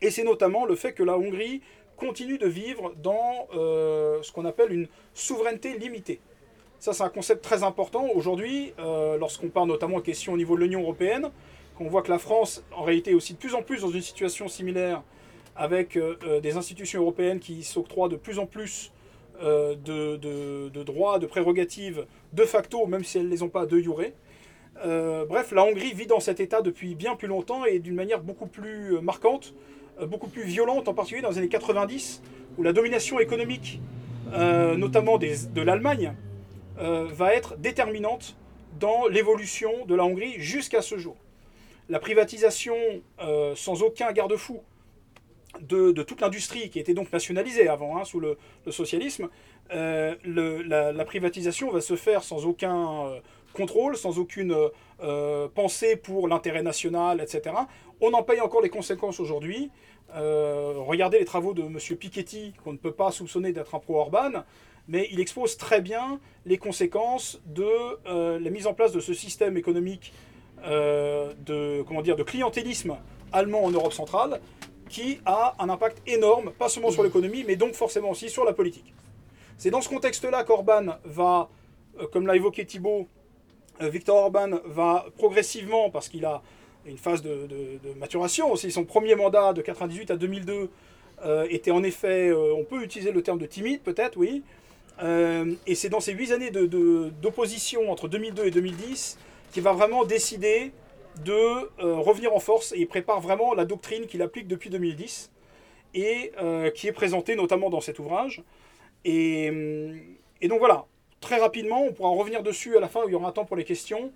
et 0.00 0.10
c'est 0.10 0.24
notamment 0.24 0.64
le 0.64 0.74
fait 0.76 0.92
que 0.92 1.02
la 1.02 1.18
Hongrie 1.18 1.60
continue 1.96 2.38
de 2.38 2.46
vivre 2.46 2.94
dans 3.02 3.48
euh, 3.54 4.22
ce 4.22 4.32
qu'on 4.32 4.44
appelle 4.44 4.72
une 4.72 4.88
souveraineté 5.14 5.76
limitée. 5.78 6.20
Ça, 6.78 6.92
c'est 6.92 7.02
un 7.02 7.08
concept 7.08 7.42
très 7.42 7.64
important. 7.64 8.08
Aujourd'hui, 8.14 8.72
euh, 8.78 9.18
lorsqu'on 9.18 9.48
parle 9.48 9.68
notamment 9.68 9.96
aux 9.96 10.02
questions 10.02 10.32
au 10.32 10.36
niveau 10.36 10.56
de 10.56 10.62
l'Union 10.62 10.82
européenne, 10.82 11.30
qu'on 11.78 11.88
voit 11.88 12.02
que 12.02 12.10
la 12.10 12.18
France, 12.18 12.62
en 12.76 12.82
réalité, 12.82 13.12
est 13.12 13.14
aussi 13.14 13.34
de 13.34 13.38
plus 13.38 13.54
en 13.54 13.62
plus 13.62 13.82
dans 13.82 13.90
une 13.90 14.02
situation 14.02 14.48
similaire 14.48 15.02
avec 15.56 15.96
euh, 15.96 16.40
des 16.40 16.56
institutions 16.56 17.00
européennes 17.00 17.40
qui 17.40 17.62
s'octroient 17.62 18.08
de 18.08 18.16
plus 18.16 18.38
en 18.38 18.46
plus 18.46 18.92
de, 19.40 20.16
de, 20.16 20.82
droits, 20.82 21.20
de 21.20 21.26
prérogatives 21.26 22.06
de 22.32 22.44
facto, 22.44 22.86
même 22.86 23.04
si 23.04 23.18
elles 23.18 23.26
ne 23.26 23.30
les 23.30 23.44
ont 23.44 23.48
pas 23.48 23.66
de 23.66 23.78
jure. 23.78 24.02
bref, 24.74 25.52
la 25.52 25.62
Hongrie 25.62 25.92
vit 25.92 26.06
dans 26.06 26.18
cet 26.18 26.40
état 26.40 26.60
depuis 26.60 26.96
bien 26.96 27.14
plus 27.14 27.28
longtemps 27.28 27.64
et 27.64 27.78
d'une 27.78 27.94
manière 27.94 28.20
beaucoup 28.20 28.48
plus 28.48 29.00
marquante 29.00 29.54
euh, 30.00 30.06
beaucoup 30.06 30.28
plus 30.28 30.42
violente, 30.42 30.88
en 30.88 30.94
particulier 30.94 31.22
dans 31.22 31.30
les 31.30 31.38
années 31.38 31.48
90, 31.48 32.22
où 32.56 32.62
la 32.62 32.72
domination 32.72 33.18
économique, 33.20 33.80
euh, 34.32 34.76
notamment 34.76 35.18
de 35.18 35.60
l'Allemagne, 35.60 36.14
euh, 36.78 37.08
va 37.10 37.34
être 37.34 37.56
déterminante 37.56 38.36
dans 38.78 39.08
l'évolution 39.08 39.86
de 39.86 39.94
la 39.94 40.04
Hongrie 40.04 40.34
jusqu'à 40.38 40.82
ce 40.82 40.98
jour. 40.98 41.16
La 41.88 41.98
privatisation 41.98 42.76
sans 43.54 43.82
aucun 43.82 44.12
garde-fou 44.12 44.60
de, 45.60 46.02
toute 46.02 46.20
l'industrie 46.20 46.68
qui 46.70 46.78
était 46.78 46.94
donc 46.94 47.12
nationalisée 47.12 47.68
avant, 47.68 47.98
hein, 47.98 48.04
sous 48.04 48.20
le, 48.20 48.36
socialisme, 48.70 49.28
la, 49.70 51.04
privatisation 51.06 51.70
va 51.70 51.80
se 51.80 51.96
faire 51.96 52.22
sans 52.22 52.46
aucun 52.46 53.20
contrôle, 53.52 53.96
sans 53.96 54.18
aucune 54.18 54.54
euh, 55.02 55.48
pensée 55.48 55.96
pour 55.96 56.28
l'intérêt 56.28 56.62
national, 56.62 57.20
etc. 57.20 57.54
On 58.00 58.12
en 58.12 58.22
paye 58.22 58.40
encore 58.40 58.62
les 58.62 58.68
conséquences 58.68 59.20
aujourd'hui. 59.20 59.70
Euh, 60.14 60.74
regardez 60.76 61.18
les 61.18 61.24
travaux 61.24 61.54
de 61.54 61.62
M. 61.62 61.78
Piketty, 61.78 62.54
qu'on 62.62 62.72
ne 62.72 62.78
peut 62.78 62.92
pas 62.92 63.10
soupçonner 63.10 63.52
d'être 63.52 63.74
un 63.74 63.78
pro-Orban, 63.80 64.44
mais 64.86 65.08
il 65.10 65.20
expose 65.20 65.56
très 65.56 65.80
bien 65.80 66.18
les 66.46 66.56
conséquences 66.56 67.40
de 67.46 67.66
euh, 68.06 68.38
la 68.38 68.50
mise 68.50 68.66
en 68.66 68.74
place 68.74 68.92
de 68.92 69.00
ce 69.00 69.12
système 69.12 69.56
économique 69.56 70.12
de, 70.64 71.82
comment 71.82 72.02
dire, 72.02 72.16
de 72.16 72.22
clientélisme 72.22 72.96
allemand 73.32 73.64
en 73.64 73.70
Europe 73.70 73.92
centrale, 73.92 74.40
qui 74.88 75.20
a 75.26 75.54
un 75.58 75.68
impact 75.68 76.02
énorme, 76.06 76.50
pas 76.50 76.68
seulement 76.68 76.90
sur 76.90 77.02
l'économie, 77.02 77.44
mais 77.46 77.56
donc 77.56 77.74
forcément 77.74 78.10
aussi 78.10 78.30
sur 78.30 78.44
la 78.44 78.52
politique. 78.52 78.94
C'est 79.58 79.70
dans 79.70 79.80
ce 79.80 79.88
contexte-là 79.88 80.44
qu'Orban 80.44 80.96
va, 81.04 81.48
comme 82.12 82.26
l'a 82.26 82.36
évoqué 82.36 82.64
Thibault, 82.64 83.06
Victor 83.80 84.16
Orban 84.16 84.60
va 84.64 85.06
progressivement, 85.16 85.90
parce 85.90 86.08
qu'il 86.08 86.24
a 86.24 86.42
une 86.86 86.98
phase 86.98 87.22
de, 87.22 87.48
maturation 87.98 88.50
aussi. 88.52 88.70
Son 88.70 88.84
premier 88.84 89.14
mandat 89.14 89.52
de 89.52 89.62
98 89.62 90.10
à 90.10 90.16
2002 90.16 90.70
euh, 91.24 91.46
était 91.50 91.70
en 91.70 91.82
effet, 91.82 92.28
euh, 92.28 92.54
on 92.56 92.64
peut 92.64 92.82
utiliser 92.82 93.12
le 93.12 93.22
terme 93.22 93.38
de 93.38 93.46
timide 93.46 93.80
peut-être, 93.82 94.16
oui. 94.16 94.42
Euh, 95.02 95.54
et 95.66 95.74
c'est 95.74 95.88
dans 95.88 96.00
ces 96.00 96.12
huit 96.12 96.32
années 96.32 96.50
d'opposition 96.50 97.90
entre 97.90 98.08
2002 98.08 98.46
et 98.46 98.50
2010 98.50 99.18
qu'il 99.52 99.62
va 99.62 99.72
vraiment 99.72 100.04
décider 100.04 100.72
de 101.24 101.70
revenir 101.82 102.32
en 102.34 102.38
force 102.38 102.72
et 102.72 102.78
il 102.78 102.86
prépare 102.86 103.20
vraiment 103.20 103.54
la 103.54 103.64
doctrine 103.64 104.06
qu'il 104.06 104.22
applique 104.22 104.46
depuis 104.46 104.70
2010 104.70 105.32
et 105.94 106.32
qui 106.74 106.86
est 106.86 106.92
présentée 106.92 107.34
notamment 107.34 107.70
dans 107.70 107.80
cet 107.80 107.98
ouvrage. 107.98 108.42
Et, 109.04 109.50
et 110.40 110.48
donc 110.48 110.58
voilà, 110.60 110.86
très 111.20 111.38
rapidement, 111.38 111.82
on 111.82 111.92
pourra 111.92 112.10
revenir 112.10 112.42
dessus 112.42 112.76
à 112.76 112.80
la 112.80 112.88
fin 112.88 113.02
où 113.04 113.08
il 113.08 113.12
y 113.12 113.14
aura 113.14 113.28
un 113.28 113.32
temps 113.32 113.44
pour 113.44 113.56
les 113.56 113.64
questions. 113.64 114.12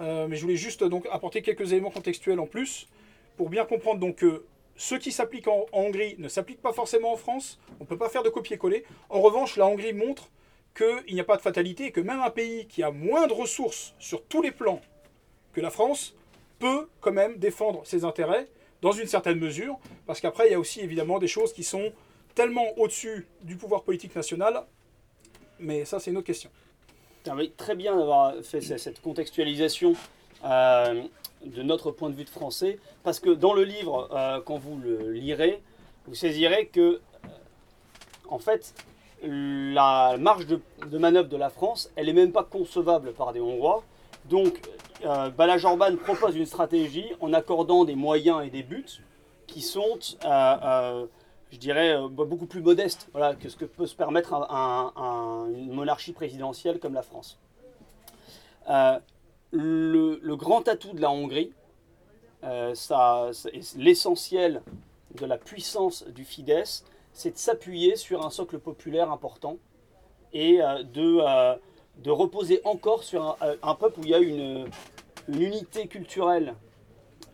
Euh, 0.00 0.26
mais 0.28 0.36
je 0.36 0.42
voulais 0.42 0.56
juste 0.56 0.84
apporter 1.12 1.42
quelques 1.42 1.72
éléments 1.72 1.90
contextuels 1.90 2.40
en 2.40 2.46
plus 2.46 2.88
pour 3.36 3.48
bien 3.48 3.64
comprendre 3.64 4.14
que 4.14 4.44
ce 4.76 4.96
qui 4.96 5.12
s'applique 5.12 5.46
en, 5.46 5.66
Hongrie 5.72 6.16
ne 6.18 6.28
s'applique 6.28 6.60
pas 6.60 6.72
forcément 6.72 7.12
en 7.12 7.16
France. 7.16 7.60
On 7.78 7.84
ne 7.84 7.88
peut 7.88 7.98
pas 7.98 8.08
faire 8.08 8.22
de 8.22 8.28
copier-coller. 8.28 8.84
En 9.08 9.20
revanche, 9.20 9.56
la 9.56 9.66
Hongrie 9.66 9.92
montre 9.92 10.30
qu'il 10.74 11.14
n'y 11.14 11.20
a 11.20 11.24
pas 11.24 11.36
de 11.36 11.42
fatalité 11.42 11.92
que 11.92 12.00
même 12.00 12.20
un 12.20 12.30
pays 12.30 12.66
qui 12.66 12.82
a 12.82 12.90
moins 12.90 13.26
de 13.26 13.32
ressources 13.32 13.94
sur 13.98 14.24
tous 14.24 14.42
les 14.42 14.50
plans 14.50 14.80
que 15.52 15.60
la 15.60 15.70
France 15.70 16.14
peut 16.58 16.88
quand 17.00 17.12
même 17.12 17.36
défendre 17.36 17.86
ses 17.86 18.04
intérêts 18.04 18.48
dans 18.82 18.92
une 18.92 19.06
certaine 19.06 19.38
mesure. 19.38 19.78
Parce 20.06 20.20
qu'après, 20.20 20.48
il 20.48 20.52
y 20.52 20.54
a 20.54 20.58
aussi 20.58 20.80
évidemment 20.80 21.18
des 21.18 21.28
choses 21.28 21.52
qui 21.52 21.62
sont 21.62 21.92
tellement 22.34 22.76
au-dessus 22.76 23.26
du 23.42 23.56
pouvoir 23.56 23.84
politique 23.84 24.14
national. 24.16 24.64
Mais 25.60 25.84
ça, 25.84 26.00
c'est 26.00 26.10
une 26.10 26.16
autre 26.16 26.26
question 26.26 26.50
très 27.56 27.74
bien 27.74 27.96
d'avoir 27.96 28.34
fait 28.42 28.60
cette 28.60 29.00
contextualisation 29.00 29.94
euh, 30.44 31.02
de 31.44 31.62
notre 31.62 31.90
point 31.90 32.10
de 32.10 32.14
vue 32.14 32.24
de 32.24 32.30
français, 32.30 32.78
parce 33.02 33.20
que 33.20 33.30
dans 33.30 33.54
le 33.54 33.64
livre, 33.64 34.08
euh, 34.12 34.40
quand 34.44 34.58
vous 34.58 34.78
le 34.78 35.12
lirez, 35.12 35.62
vous 36.06 36.14
saisirez 36.14 36.66
que, 36.66 36.80
euh, 36.80 37.28
en 38.28 38.38
fait, 38.38 38.74
la 39.26 40.16
marge 40.18 40.46
de, 40.46 40.98
manœuvre 40.98 41.28
de 41.28 41.36
la 41.36 41.50
France, 41.50 41.90
elle 41.96 42.06
n'est 42.06 42.12
même 42.12 42.32
pas 42.32 42.44
concevable 42.44 43.12
par 43.12 43.32
des 43.32 43.40
Hongrois. 43.40 43.82
Donc, 44.26 44.60
Balaj 45.36 45.64
Orban 45.64 45.96
propose 45.96 46.36
une 46.36 46.46
stratégie 46.46 47.12
en 47.20 47.32
accordant 47.32 47.84
des 47.84 47.94
moyens 47.94 48.44
et 48.44 48.50
des 48.50 48.62
buts 48.62 49.00
qui 49.46 49.60
sont 49.60 49.98
je 51.54 51.58
dirais, 51.60 51.94
euh, 51.96 52.08
beaucoup 52.08 52.46
plus 52.46 52.60
modeste 52.60 53.08
voilà, 53.12 53.34
que 53.36 53.48
ce 53.48 53.56
que 53.56 53.64
peut 53.64 53.86
se 53.86 53.94
permettre 53.94 54.34
une 54.34 55.72
monarchie 55.72 56.12
présidentielle 56.12 56.80
comme 56.80 56.94
la 56.94 57.02
France. 57.02 57.38
Euh, 58.68 58.98
le, 59.52 60.34
grand 60.34 60.66
atout 60.66 60.92
de 60.94 61.00
la 61.00 61.10
Hongrie, 61.10 61.52
euh, 62.42 62.74
l'essentiel 63.76 64.62
de 65.14 65.26
la 65.26 65.38
puissance 65.38 66.04
du 66.08 66.24
Fidesz, 66.24 66.84
c'est 67.14 67.30
de 67.30 67.38
s'appuyer 67.38 67.96
sur 67.96 68.26
un 68.26 68.30
socle 68.30 68.58
populaire 68.58 69.10
important 69.10 69.56
et 70.32 70.58
de, 70.58 71.56
de 72.02 72.10
reposer 72.10 72.60
encore 72.64 73.04
sur 73.04 73.38
un, 73.62 73.74
peuple 73.76 74.00
où 74.00 74.02
il 74.02 74.10
y 74.10 74.14
a 74.14 74.18
une, 74.18 74.68
unité 75.28 75.86
culturelle 75.86 76.54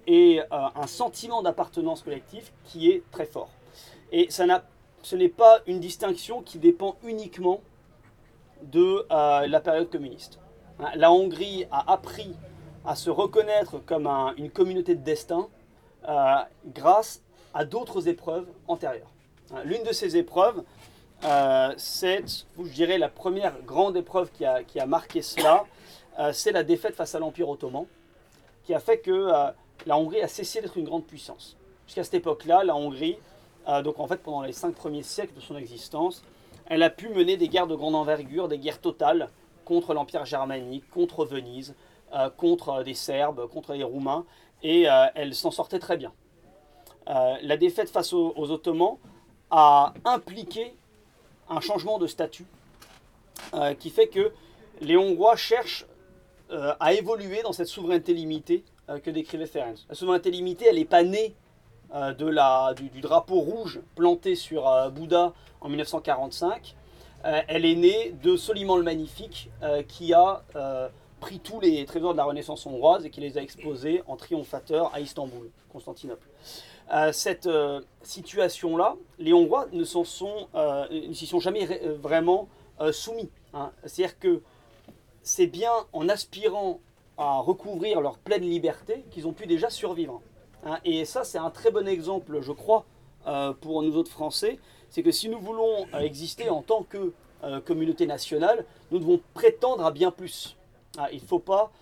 et 0.07 0.41
un 0.51 0.87
sentiment 0.87 1.43
d'appartenance 1.43 2.03
collective 2.03 2.51
qui 2.65 2.91
est 2.91 3.03
très 3.11 3.27
fort. 3.27 3.49
Et 4.13 4.31
ça 4.31 4.45
ce 5.03 5.17
n'est 5.17 5.29
pas 5.29 5.61
une 5.67 5.81
distinction 5.81 6.43
qui 6.43 6.59
dépend 6.59 6.97
uniquement 7.05 7.61
de 8.63 9.07
euh, 9.11 9.47
la 9.47 9.61
période 9.61 9.91
communiste. 9.91 10.39
Hein, 10.79 10.91
la 10.95 11.11
Hongrie 11.11 11.67
a 11.71 11.91
appris 11.93 12.35
à 12.85 12.95
se 12.95 13.11
reconnaître 13.11 13.79
comme 13.79 14.07
une 14.37 14.51
communauté 14.51 14.95
de 14.95 15.03
destin 15.03 15.49
euh, 16.09 16.37
grâce 16.67 17.23
à 17.55 17.65
d'autres 17.65 18.09
épreuves 18.09 18.47
antérieures. 18.69 19.11
Hein, 19.53 19.63
l'une 19.65 19.83
de 19.83 19.93
ces 19.93 20.17
épreuves, 20.17 20.63
euh, 21.25 21.73
c'est, 21.77 22.25
je 22.59 22.73
dirais, 22.73 22.99
la 22.99 23.09
première 23.09 23.61
grande 23.63 23.97
épreuve 23.97 24.31
qui 24.33 24.45
a, 24.45 24.63
qui 24.65 24.81
a 24.81 24.87
marqué 24.87 25.23
cela, 25.23 25.65
c'est 26.35 26.53
la 26.53 26.65
défaite 26.65 26.95
face 26.97 27.15
à 27.15 27.19
l'Empire 27.19 27.49
ottoman, 27.49 27.87
qui 28.65 28.75
a 28.75 28.79
fait 28.79 28.99
que 28.99 29.29
la 29.87 29.97
Hongrie 29.97 30.21
a 30.21 30.29
cessé 30.29 30.61
d'être 30.61 30.77
une 30.77 30.85
grande 30.85 31.07
puissance. 31.07 31.57
Jusqu'à 31.87 32.05
cette 32.05 32.13
époque-là, 32.13 32.63
la 32.63 32.77
Hongrie 32.77 33.17
euh, 33.69 33.83
donc 33.83 33.99
en 34.01 34.07
fait, 34.07 34.23
pendant 34.23 34.43
les 34.43 34.53
cinq 34.53 34.75
premiers 34.75 35.03
siècles 35.03 35.35
de 35.35 35.41
son 35.41 35.57
existence, 35.57 36.23
elle 36.67 36.83
a 36.83 36.91
pu 36.91 37.09
mener 37.09 37.37
des 37.37 37.49
guerres 37.49 37.67
de 37.67 37.75
grande 37.75 37.95
envergure, 37.95 38.49
des 38.49 38.59
guerres 38.59 38.81
totales 38.81 39.29
contre 39.65 39.95
l'Empire 39.95 40.25
germanique, 40.25 40.89
contre 40.91 41.25
Venise, 41.25 41.75
euh, 42.15 42.31
contre 42.31 42.83
des 42.83 42.95
Serbes, 42.95 43.49
contre 43.49 43.75
les 43.75 43.85
Roumains, 43.85 44.25
et 44.63 44.89
euh, 44.91 45.07
elle 45.15 45.35
s'en 45.35 45.51
sortait 45.51 45.79
très 45.79 45.97
bien. 45.97 46.13
la 47.07 47.57
défaite 47.57 47.91
face 47.91 48.13
aux, 48.13 48.51
Ottomans 48.51 48.99
a 49.51 49.95
impliqué 50.05 50.75
un 51.49 51.61
changement 51.61 51.99
de 51.99 52.07
statut 52.07 52.47
qui 53.79 53.91
fait 53.91 54.09
que 54.09 54.33
les 54.81 54.97
Hongrois 54.97 55.37
cherchent 55.37 55.87
à 56.51 56.93
évoluer 56.93 57.43
dans 57.43 57.53
cette 57.53 57.67
souveraineté 57.67 58.15
limitée 58.15 58.65
que 59.03 59.11
décrivait 59.11 59.47
Ferenc. 59.47 59.77
La 59.89 59.95
souveraineté 59.95 60.31
limitée, 60.31 60.67
elle 60.69 60.77
n'est 60.77 60.85
pas 60.85 61.03
née 61.03 61.35
euh, 61.93 62.15
la, 62.31 62.73
du, 62.75 63.01
drapeau 63.01 63.41
rouge 63.41 63.81
planté 63.97 64.37
sur 64.37 64.69
euh, 64.69 64.91
Bouddha 64.91 65.33
en 65.61 65.69
1945. 65.69 66.77
Euh, 67.25 67.43
elle 67.49 67.65
est 67.65 67.75
née 67.75 68.15
de 68.23 68.37
Soliman 68.37 68.77
le 68.77 68.85
Magnifique 68.85 69.51
qui 69.89 70.15
a 70.15 70.43
pris 71.21 71.39
tous 71.39 71.61
les 71.61 71.85
trésors 71.85 72.13
de 72.13 72.17
la 72.17 72.25
Renaissance 72.25 72.67
hongroise 72.67 73.05
et 73.05 73.11
qui 73.11 73.21
les 73.21 73.39
a 73.39 73.43
exposés 73.43 74.03
en 74.07 74.17
triomphateur 74.17 74.93
à 74.95 75.01
Istanbul, 75.01 75.51
Constantinople. 75.73 76.27
cette 77.13 77.49
situation-là, 78.03 78.97
les 79.19 79.33
Hongrois 79.33 79.67
ne 79.73 79.85
s'y 79.85 81.27
sont, 81.27 81.41
jamais 81.41 81.67
vraiment 82.01 82.49
soumis. 82.93 83.31
Hein. 83.55 83.71
C'est-à-dire 83.85 84.19
que 84.19 84.43
c'est 85.23 85.47
bien 85.47 85.73
en 85.93 86.09
aspirant 86.09 86.81
à 87.19 87.39
recouvrir 87.41 88.01
leur 88.01 88.19
pleine 88.19 88.43
liberté 88.43 89.05
qu'ils 89.11 89.27
ont 89.27 89.33
pu 89.33 89.47
déjà 89.47 89.69
survivre. 89.69 90.23
Hein, 90.65 90.79
et 90.85 91.05
ça, 91.05 91.25
c'est 91.25 91.39
un 91.39 91.51
très 91.51 91.71
bon 91.71 91.87
exemple, 91.87 92.41
je 92.41 92.53
crois, 92.53 92.85
euh, 93.27 93.53
pour 93.53 93.83
nous 93.83 93.97
autres 93.97 94.11
Français. 94.11 94.59
C'est 94.89 95.03
que 95.03 95.11
si 95.11 95.29
nous 95.29 95.39
voulons 95.39 95.87
euh, 95.95 96.01
exister 96.01 96.51
en 96.51 96.63
tant 96.63 96.83
que 96.83 97.13
euh, 97.45 97.61
communauté 97.61 98.07
nationale, 98.07 98.65
nous 98.91 98.99
devons 98.99 99.21
prétendre 99.35 99.85
à 99.85 99.91
bien 99.91 100.11
plus. 100.11 100.57
Hein, 100.99 101.07
il 101.13 101.23
ne 101.23 101.27
faut 101.27 101.39
pas 101.39 101.73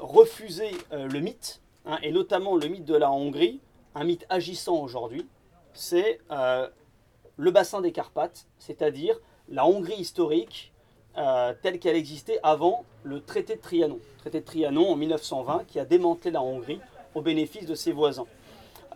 refuser 0.00 0.70
le 0.90 1.20
mythe, 1.20 1.60
hein, 1.86 1.98
et 2.02 2.10
notamment 2.10 2.56
le 2.56 2.66
mythe 2.66 2.84
de 2.84 2.96
la 2.96 3.10
Hongrie, 3.12 3.60
un 3.94 4.04
mythe 4.04 4.26
agissant 4.28 4.76
aujourd'hui, 4.76 5.26
c'est 5.72 6.18
le 6.30 7.50
bassin 7.50 7.80
des 7.80 7.92
Carpates, 7.92 8.46
c'est-à-dire 8.58 9.16
la 9.48 9.66
Hongrie 9.66 10.00
historique 10.00 10.72
telle 11.14 11.78
qu'elle 11.78 11.96
existait 11.96 12.40
avant 12.42 12.84
le 13.04 13.22
traité 13.22 13.56
de 13.56 13.60
Trianon. 13.60 14.00
Traité 14.18 14.40
de 14.40 14.44
Trianon 14.44 14.90
en 14.90 14.96
1920 14.96 15.64
qui 15.68 15.78
a 15.78 15.84
démantelé 15.84 16.32
la 16.32 16.42
Hongrie 16.42 16.80
au 17.14 17.20
bénéfice 17.22 17.66
de 17.66 17.74
ses 17.74 17.92
voisins. 17.92 18.26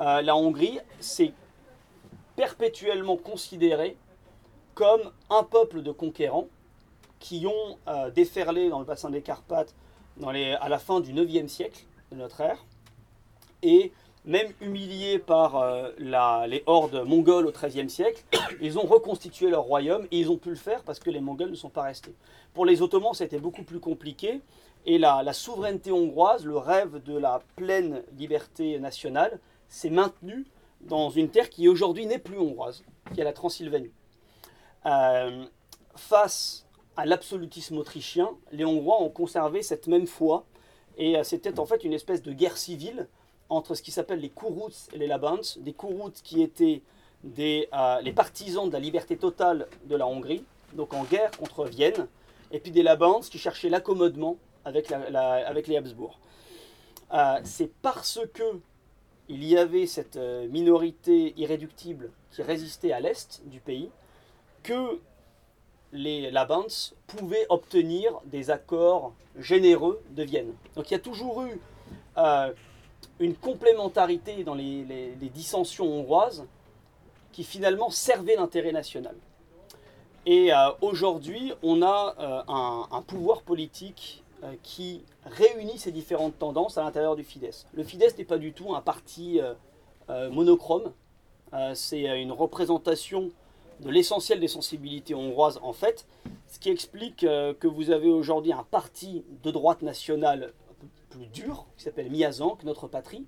Euh, 0.01 0.23
la 0.23 0.37
Hongrie 0.37 0.79
s'est 1.01 1.33
perpétuellement 2.37 3.17
considérée 3.17 3.97
comme 4.75 5.13
un 5.29 5.43
peuple 5.43 5.83
de 5.83 5.91
conquérants 5.91 6.49
qui 7.19 7.47
ont 7.47 7.79
euh, 7.89 8.11
déferlé 8.11 8.69
dans 8.69 8.79
le 8.79 8.85
bassin 8.85 9.11
des 9.11 9.23
Carpates 9.23 9.75
à 10.25 10.69
la 10.69 10.79
fin 10.79 11.01
du 11.01 11.13
9e 11.13 11.47
siècle 11.47 11.85
de 12.11 12.17
notre 12.17 12.41
ère, 12.41 12.65
et 13.63 13.93
même 14.25 14.53
humiliés 14.61 15.19
par 15.19 15.57
euh, 15.57 15.91
les 15.99 16.63
hordes 16.67 17.03
mongoles 17.07 17.47
au 17.47 17.53
XIIIe 17.53 17.89
siècle, 17.89 18.23
ils 18.61 18.79
ont 18.79 18.87
reconstitué 18.87 19.49
leur 19.49 19.63
royaume 19.63 20.07
et 20.11 20.21
ils 20.21 20.31
ont 20.31 20.37
pu 20.37 20.51
le 20.51 20.57
faire 20.57 20.83
parce 20.83 20.99
que 20.99 21.11
les 21.11 21.21
Mongols 21.21 21.51
ne 21.51 21.57
sont 21.57 21.71
pas 21.71 21.83
restés. 21.83 22.15
Pour 22.53 22.67
les 22.67 22.83
Ottomans, 22.83 23.15
c'était 23.15 23.39
beaucoup 23.39 23.63
plus 23.63 23.81
compliqué 23.81 24.41
et 24.87 24.99
la, 24.99 25.33
souveraineté 25.33 25.93
hongroise, 25.93 26.45
le 26.45 26.57
rêve 26.57 27.03
de 27.05 27.17
la 27.17 27.43
pleine 27.57 28.03
liberté 28.17 28.79
nationale, 28.79 29.39
s'est 29.69 29.91
maintenu 29.91 30.47
dans 30.81 31.11
une 31.11 31.29
terre 31.29 31.51
qui 31.51 31.69
aujourd'hui 31.69 32.07
n'est 32.07 32.19
plus 32.19 32.39
hongroise, 32.39 32.85
qui 33.13 33.21
est 33.21 33.25
la 33.25 33.33
Transylvanie. 33.33 33.93
Euh, 34.87 35.45
face 35.97 36.67
à 36.99 37.07
l'absolutisme 37.07 37.79
autrichien, 37.79 38.29
les 38.51 38.65
Hongrois 38.65 39.01
ont 39.01 39.09
conservé 39.09 39.63
cette 39.63 39.87
même 39.87 40.09
foi. 40.09 40.45
Et 40.99 41.17
euh, 41.17 41.23
c'était 41.23 41.61
en 41.61 41.65
fait 41.65 41.85
une 41.85 41.93
espèce 41.93 42.23
de 42.23 42.33
guerre 42.33 42.59
civile 42.59 43.07
entre 43.49 43.77
ce 43.77 43.83
qui 43.83 43.93
s'appelle 43.93 44.19
les 44.19 44.31
Kuruts 44.31 44.91
et 44.93 44.99
les 44.99 45.07
Labans. 45.07 45.41
Des 45.61 45.73
Kuruts 45.73 46.21
qui 46.25 46.43
étaient 46.43 46.83
euh, 47.25 48.01
les 48.01 48.13
partisans 48.13 48.67
de 48.67 48.73
la 48.73 48.81
liberté 48.81 49.17
totale 49.17 49.69
de 49.85 49.95
la 49.95 50.09
Hongrie, 50.09 50.45
donc 50.73 50.93
en 50.93 51.05
guerre 51.05 51.31
contre 51.39 51.67
Vienne, 51.67 52.09
et 52.51 52.59
puis 52.59 52.73
des 52.73 52.83
Labans 52.83 53.21
qui 53.21 53.39
cherchaient 53.39 53.69
l'accommodement 53.69 54.37
avec, 54.65 54.91
avec 54.91 55.69
les 55.69 55.77
Habsbourg. 55.77 56.19
Euh, 57.15 57.39
c'est 57.45 57.71
parce 57.81 58.19
que 58.35 58.61
il 59.29 59.45
y 59.45 59.57
avait 59.57 59.87
cette 59.87 60.17
minorité 60.51 61.35
irréductible 61.37 62.11
qui 62.33 62.43
résistait 62.43 62.91
à 62.91 62.99
l'est 62.99 63.43
du 63.45 63.61
pays 63.61 63.91
que 64.65 64.99
les 65.93 66.31
Labans 66.31 66.93
pouvaient 67.07 67.47
obtenir 67.49 68.13
des 68.27 68.51
accords 68.51 69.13
généreux 69.39 70.03
de 70.11 70.23
Vienne. 70.23 70.53
Donc 70.77 70.91
il 70.91 70.95
y 70.95 70.97
a 70.97 71.01
toujours 71.01 71.43
eu 71.43 71.61
euh, 72.17 72.53
une 73.21 73.35
complémentarité 73.35 74.45
dans 74.45 74.55
les, 74.55 74.85
dissensions 75.33 75.87
hongroises 75.87 76.47
qui 77.33 77.45
finalement 77.45 77.91
servait 77.91 78.37
l'intérêt 78.37 78.73
national. 78.73 79.15
Et 80.27 80.53
euh, 80.53 80.71
aujourd'hui, 80.81 81.53
on 81.63 81.83
a 81.83 82.15
euh, 82.19 82.87
un, 82.91 83.03
pouvoir 83.03 83.43
politique 83.43 84.23
qui 84.63 85.03
réunit 85.25 85.79
ces 85.79 85.91
différentes 85.91 86.39
tendances 86.39 86.79
à 86.79 86.85
l'intérieur 86.85 87.17
du 87.17 87.25
Fidesz. 87.25 87.67
Le 87.73 87.83
Fidesz 87.83 88.17
n'est 88.19 88.25
pas 88.25 88.39
du 88.39 88.53
tout 88.53 88.73
un 88.73 88.81
parti 88.81 89.41
monochrome, 90.09 90.93
c'est 91.75 92.23
une 92.23 92.31
représentation 92.31 93.33
de 93.81 93.91
l'essentiel 93.91 94.41
des 94.41 94.49
sensibilités 94.49 95.15
hongroises 95.15 95.59
en 95.63 95.73
fait, 95.73 96.07
ce 96.49 96.59
qui 96.59 96.71
explique 96.71 97.25
euh, 97.25 97.55
que 97.55 97.67
vous 97.67 97.91
avez 97.91 98.11
aujourd'hui 98.11 98.53
un 98.53 98.65
parti 98.65 99.25
de 99.43 99.51
droite 99.51 99.83
nationale 99.83 100.53
plus 101.11 101.27
dur, 101.27 101.67
qui 101.77 101.85
s'appelle 101.85 102.11
Miazank, 102.11 102.65
notre 102.65 102.89
patrie, 102.89 103.27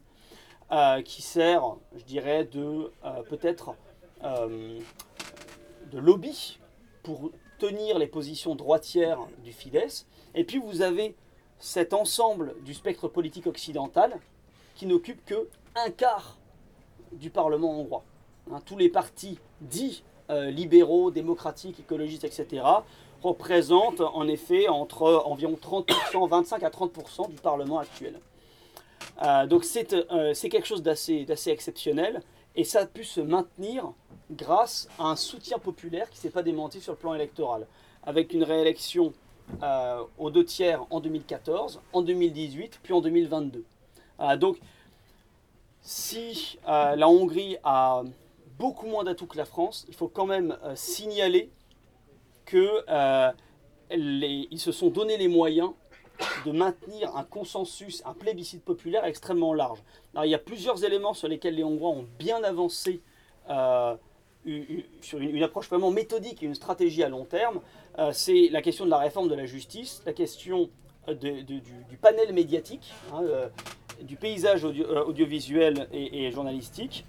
euh, 0.72 1.02
qui 1.02 1.22
sert, 1.22 1.76
je 1.96 2.04
dirais, 2.04 2.44
de 2.44 2.90
euh, 3.04 3.22
peut-être 3.28 3.74
de 4.22 5.98
lobby 5.98 6.58
pour 7.02 7.30
tenir 7.58 7.98
les 7.98 8.06
positions 8.06 8.54
droitières 8.54 9.20
du 9.42 9.50
Fidesz. 9.50 10.06
Et 10.34 10.44
puis 10.44 10.58
vous 10.58 10.82
avez 10.82 11.16
cet 11.58 11.94
ensemble 11.94 12.54
du 12.62 12.74
spectre 12.74 13.08
politique 13.08 13.46
occidental 13.46 14.18
qui 14.74 14.84
n'occupe 14.84 15.24
que 15.24 15.48
un 15.74 15.90
quart 15.90 16.36
du 17.12 17.30
Parlement 17.30 17.80
hongrois. 17.80 18.04
Hein, 18.52 18.60
tous 18.64 18.76
les 18.76 18.90
partis 18.90 19.38
dits 19.62 20.02
euh, 20.30 20.48
libéraux, 20.48 21.10
démocratiques, 21.10 21.80
écologistes, 21.80 22.22
etc., 22.22 22.62
représentent 23.20 24.00
en 24.00 24.28
effet 24.28 24.68
entre 24.68 25.02
environ 25.26 25.58
30%, 25.60 26.28
25 26.28 26.62
à 26.62 26.70
30% 26.70 27.30
du 27.30 27.34
Parlement 27.34 27.80
actuel. 27.80 28.14
Euh, 29.24 29.46
donc 29.46 29.64
euh, 29.74 30.32
c'est 30.32 30.48
quelque 30.48 30.68
chose 30.68 30.82
d'assez 30.84 31.26
exceptionnel 31.46 32.22
et 32.54 32.62
ça 32.62 32.82
a 32.82 32.86
pu 32.86 33.02
se 33.02 33.20
maintenir 33.20 33.90
grâce 34.30 34.88
à 35.00 35.06
un 35.06 35.16
soutien 35.16 35.58
populaire 35.58 36.08
qui 36.10 36.18
ne 36.18 36.22
s'est 36.22 36.30
pas 36.30 36.44
démenti 36.44 36.80
sur 36.80 36.92
le 36.92 36.98
plan 36.98 37.14
électoral, 37.14 37.66
avec 38.04 38.32
une 38.32 38.44
réélection 38.44 39.12
aux 40.16 40.30
deux 40.30 40.44
tiers 40.44 40.86
en 40.90 41.00
2014, 41.00 41.80
en 41.92 42.02
2018, 42.02 42.78
puis 42.84 42.92
en 42.92 43.00
2022. 43.00 43.64
donc 44.36 44.60
si 45.82 46.56
la 46.66 47.08
Hongrie 47.08 47.56
a 47.64 48.04
beaucoup 48.60 48.86
moins 48.86 49.04
d'atouts 49.04 49.26
que 49.26 49.38
la 49.38 49.46
France. 49.46 49.86
Il 49.88 49.94
faut 49.94 50.06
quand 50.06 50.26
même 50.26 50.56
euh, 50.62 50.76
signaler 50.76 51.50
qu'ils 52.46 52.84
euh, 52.88 53.32
se 54.56 54.70
sont 54.70 54.90
donné 54.90 55.16
les 55.16 55.28
moyens 55.28 55.70
de 56.44 56.52
maintenir 56.52 57.16
un 57.16 57.24
consensus, 57.24 58.02
un 58.04 58.12
plébiscite 58.12 58.62
populaire 58.62 59.06
extrêmement 59.06 59.54
large. 59.54 59.82
Il 60.22 60.28
y 60.28 60.34
a 60.34 60.38
plusieurs 60.38 60.84
éléments 60.84 61.14
sur 61.14 61.28
lesquels 61.28 61.54
les 61.54 61.64
Hongrois 61.64 61.90
ont 61.90 62.06
bien 62.18 62.44
avancé 62.44 63.00
euh, 63.48 63.96
sur 65.00 65.18
une, 65.18 65.42
approche 65.42 65.70
vraiment 65.70 65.90
méthodique 65.90 66.42
et 66.42 66.46
une 66.46 66.54
stratégie 66.54 67.02
à 67.02 67.08
long 67.08 67.24
terme. 67.24 67.60
C'est 68.12 68.48
la 68.50 68.62
question 68.62 68.84
de 68.84 68.90
la 68.90 68.98
réforme 68.98 69.28
de 69.28 69.34
la 69.34 69.46
justice, 69.46 70.02
la 70.06 70.12
question 70.12 70.70
du, 71.08 71.98
panel 72.00 72.32
médiatique, 72.32 72.92
hein, 73.12 73.22
du 74.02 74.16
paysage 74.16 74.64
audiovisuel 74.64 75.88
et 75.92 76.30
journalistique, 76.30 77.04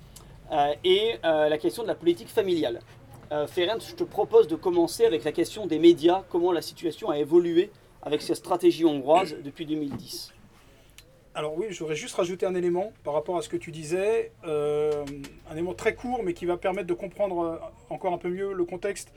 et 0.83 1.15
euh, 1.23 1.49
la 1.49 1.57
question 1.57 1.83
de 1.83 1.87
la 1.87 1.95
politique 1.95 2.29
familiale. 2.29 2.81
Euh, 3.31 3.47
Ferenc, 3.47 3.79
je 3.81 3.95
te 3.95 4.03
propose 4.03 4.47
de 4.47 4.55
commencer 4.55 5.05
avec 5.05 5.23
la 5.23 5.31
question 5.31 5.65
des 5.65 5.79
médias, 5.79 6.23
comment 6.29 6.51
la 6.51 6.61
situation 6.61 7.09
a 7.09 7.17
évolué 7.17 7.71
avec 8.01 8.21
cette 8.21 8.35
stratégie 8.35 8.83
hongroise 8.83 9.35
depuis 9.43 9.65
2010. 9.65 10.33
Alors 11.33 11.57
oui, 11.57 11.67
j'aurais 11.69 11.95
juste 11.95 12.15
rajouté 12.15 12.45
un 12.45 12.55
élément 12.55 12.91
par 13.05 13.13
rapport 13.13 13.37
à 13.37 13.41
ce 13.41 13.47
que 13.47 13.55
tu 13.55 13.71
disais, 13.71 14.33
un 14.43 15.53
élément 15.53 15.73
très 15.73 15.95
court 15.95 16.23
mais 16.23 16.33
qui 16.33 16.45
va 16.45 16.57
permettre 16.57 16.87
de 16.87 16.93
comprendre 16.93 17.61
encore 17.89 18.11
un 18.11 18.17
peu 18.17 18.27
mieux 18.27 18.51
le 18.51 18.65
contexte 18.65 19.13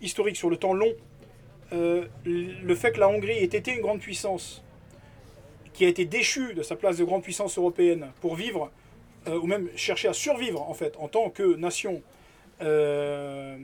historique 0.00 0.36
sur 0.36 0.48
le 0.48 0.58
temps 0.58 0.74
long. 0.74 0.92
le 1.72 2.74
fait 2.76 2.92
que 2.92 3.00
la 3.00 3.08
Hongrie 3.08 3.38
ait 3.38 3.44
été 3.44 3.74
une 3.74 3.80
grande 3.80 3.98
puissance, 3.98 4.62
qui 5.72 5.84
a 5.84 5.88
été 5.88 6.04
déchue 6.04 6.54
de 6.54 6.62
sa 6.62 6.76
place 6.76 6.98
de 6.98 7.04
grande 7.04 7.22
puissance 7.22 7.58
européenne 7.58 8.12
pour 8.20 8.36
vivre 8.36 8.70
euh, 9.28 9.38
ou 9.38 9.46
même 9.46 9.68
chercher 9.76 10.08
à 10.08 10.12
survivre 10.12 10.62
en 10.62 10.74
fait 10.74 10.96
en 10.98 11.08
tant 11.08 11.30
que 11.30 11.56
nation, 11.56 12.02
euh, 12.62 13.56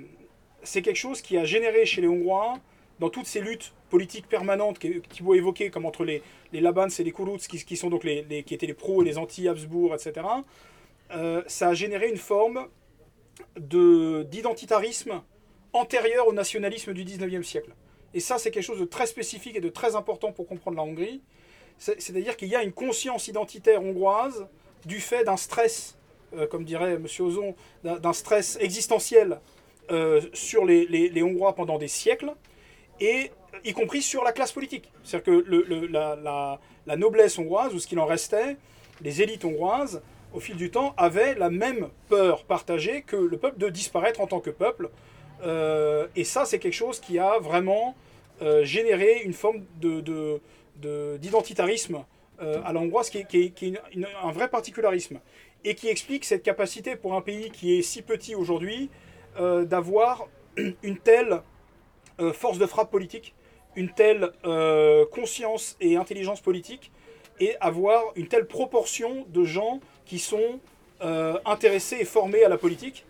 c'est 0.62 0.82
quelque 0.82 0.96
chose 0.96 1.22
qui 1.22 1.36
a 1.38 1.44
généré 1.44 1.86
chez 1.86 2.00
les 2.00 2.08
Hongrois, 2.08 2.54
dans 3.00 3.10
toutes 3.10 3.26
ces 3.26 3.40
luttes 3.40 3.72
politiques 3.90 4.28
permanentes 4.28 4.78
qui 4.78 5.00
Thibault 5.00 5.34
évoquer, 5.34 5.70
comme 5.70 5.86
entre 5.86 6.04
les, 6.04 6.22
les 6.52 6.60
Labans 6.60 6.88
et 6.98 7.02
les 7.02 7.12
Kuruts, 7.12 7.38
qui, 7.38 7.76
sont 7.76 7.90
donc 7.90 8.04
les, 8.04 8.42
qui 8.44 8.54
étaient 8.54 8.66
les 8.66 8.74
pros 8.74 9.02
et 9.02 9.04
les 9.04 9.18
anti-Habsbourg, 9.18 9.94
etc., 9.94 10.26
euh, 11.10 11.42
ça 11.46 11.68
a 11.68 11.74
généré 11.74 12.08
une 12.08 12.16
forme 12.16 12.68
d'identitarisme 13.56 15.22
antérieur 15.72 16.28
au 16.28 16.32
nationalisme 16.32 16.92
du 16.92 17.04
19e 17.04 17.42
siècle. 17.42 17.74
Et 18.14 18.20
ça, 18.20 18.38
c'est 18.38 18.50
quelque 18.50 18.64
chose 18.64 18.80
de 18.80 18.84
très 18.84 19.06
spécifique 19.06 19.56
et 19.56 19.60
de 19.60 19.68
très 19.68 19.96
important 19.96 20.32
pour 20.32 20.46
comprendre 20.46 20.76
la 20.76 20.82
Hongrie. 20.82 21.22
C'est-à-dire 21.78 22.36
qu'il 22.36 22.48
y 22.48 22.54
a 22.54 22.62
une 22.62 22.72
conscience 22.72 23.26
identitaire 23.28 23.82
hongroise 23.82 24.46
du 24.86 25.00
fait 25.00 25.24
d'un 25.24 25.36
stress, 25.36 25.96
euh, 26.36 26.46
comme 26.46 26.64
dirait 26.64 26.94
M. 26.94 27.06
Ozon, 27.20 27.54
d'un 27.84 28.12
stress 28.12 28.56
existentiel 28.60 29.40
euh, 29.90 30.20
sur 30.32 30.64
les, 30.64 31.22
Hongrois 31.22 31.54
pendant 31.54 31.78
des 31.78 31.88
siècles, 31.88 32.32
et 33.00 33.30
y 33.64 33.72
compris 33.72 34.02
sur 34.02 34.24
la 34.24 34.32
classe 34.32 34.52
politique. 34.52 34.90
C'est-à-dire 35.04 35.44
que 35.44 35.88
la, 35.90 36.96
noblesse 36.96 37.38
hongroise, 37.38 37.74
ou 37.74 37.78
ce 37.78 37.86
qu'il 37.86 37.98
en 37.98 38.06
restait, 38.06 38.56
les 39.02 39.22
élites 39.22 39.44
hongroises, 39.44 40.02
au 40.32 40.40
fil 40.40 40.56
du 40.56 40.70
temps, 40.70 40.94
avaient 40.96 41.34
la 41.34 41.50
même 41.50 41.88
peur 42.08 42.44
partagée 42.44 43.02
que 43.02 43.16
le 43.16 43.36
peuple 43.36 43.58
de 43.58 43.68
disparaître 43.68 44.20
en 44.20 44.26
tant 44.26 44.40
que 44.40 44.50
peuple. 44.50 44.88
Euh, 45.44 46.06
et 46.16 46.24
ça, 46.24 46.44
c'est 46.44 46.58
quelque 46.58 46.72
chose 46.74 47.00
qui 47.00 47.18
a 47.18 47.38
vraiment 47.38 47.94
généré 48.62 49.22
une 49.22 49.34
forme 49.34 49.62
d'identitarisme 50.80 51.94
de, 51.94 52.00
euh, 52.42 52.60
à 52.64 52.72
l'hongroise, 52.72 53.08
qui, 53.08 53.18
est, 53.18 53.80
un 54.22 54.32
vrai 54.32 54.48
particularisme, 54.48 55.20
et 55.64 55.74
qui 55.76 55.88
explique 55.88 56.24
cette 56.24 56.42
capacité 56.42 56.96
pour 56.96 57.14
un 57.14 57.20
pays 57.20 57.50
qui 57.50 57.78
est 57.78 57.82
si 57.82 58.02
petit 58.02 58.34
aujourd'hui 58.34 58.90
euh, 59.38 59.64
d'avoir 59.64 60.26
une 60.82 60.98
telle 60.98 61.40
euh, 62.20 62.32
force 62.32 62.58
de 62.58 62.66
frappe 62.66 62.90
politique, 62.90 63.34
une 63.76 63.90
telle 63.90 64.32
conscience 65.12 65.76
et 65.80 65.96
intelligence 65.96 66.42
politique, 66.42 66.90
et 67.40 67.56
avoir 67.60 68.02
une 68.16 68.28
telle 68.28 68.46
proportion 68.46 69.24
de 69.28 69.44
gens 69.44 69.80
qui 70.04 70.18
sont 70.18 70.60
intéressés 71.46 71.96
et 72.00 72.04
formés 72.04 72.44
à 72.44 72.50
la 72.50 72.58
politique. 72.58 73.06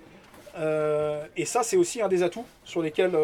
et 0.56 1.44
ça, 1.44 1.64
c'est 1.64 1.76
aussi 1.76 2.00
un 2.00 2.06
des 2.06 2.22
atouts 2.22 2.46
sur 2.64 2.80
lesquels 2.80 3.18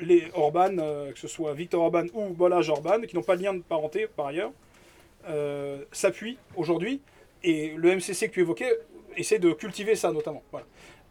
les 0.00 0.24
Orban, 0.34 0.76
euh, 0.78 1.12
que 1.12 1.18
ce 1.18 1.28
soit 1.28 1.54
Victor 1.54 1.82
Orban 1.82 2.06
ou 2.14 2.28
Bolage 2.30 2.70
Orban, 2.70 3.00
qui 3.02 3.14
n'ont 3.14 3.22
pas 3.22 3.36
de 3.36 3.42
lien 3.42 3.54
de 3.54 3.62
parenté 3.62 4.06
par 4.06 4.26
ailleurs, 4.26 4.52
euh, 5.28 5.82
s'appuient 5.92 6.38
aujourd'hui. 6.56 7.00
Et 7.42 7.74
le 7.76 7.94
MCC 7.94 8.28
que 8.28 8.34
tu 8.34 8.40
évoquais 8.40 8.78
essaie 9.16 9.38
de 9.38 9.52
cultiver 9.52 9.94
ça 9.96 10.12
notamment. 10.12 10.42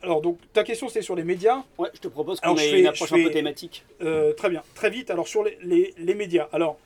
Alors, 0.01 0.21
donc, 0.21 0.39
ta 0.51 0.63
question 0.63 0.87
c'était 0.87 1.01
sur 1.01 1.15
les 1.15 1.23
médias. 1.23 1.63
Ouais, 1.77 1.89
je 1.93 1.99
te 1.99 2.07
propose 2.07 2.39
qu'on 2.39 2.57
ait 2.57 2.79
une 2.79 2.87
approche 2.87 3.13
un 3.13 3.23
peu 3.23 3.31
thématique. 3.31 3.85
Euh, 4.01 4.33
très 4.33 4.49
bien, 4.49 4.63
très 4.75 4.89
vite. 4.89 5.09
Alors, 5.11 5.27
sur 5.27 5.43
les, 5.43 5.93
les, 5.97 6.15
médias. 6.15 6.49
Alors, 6.51 6.77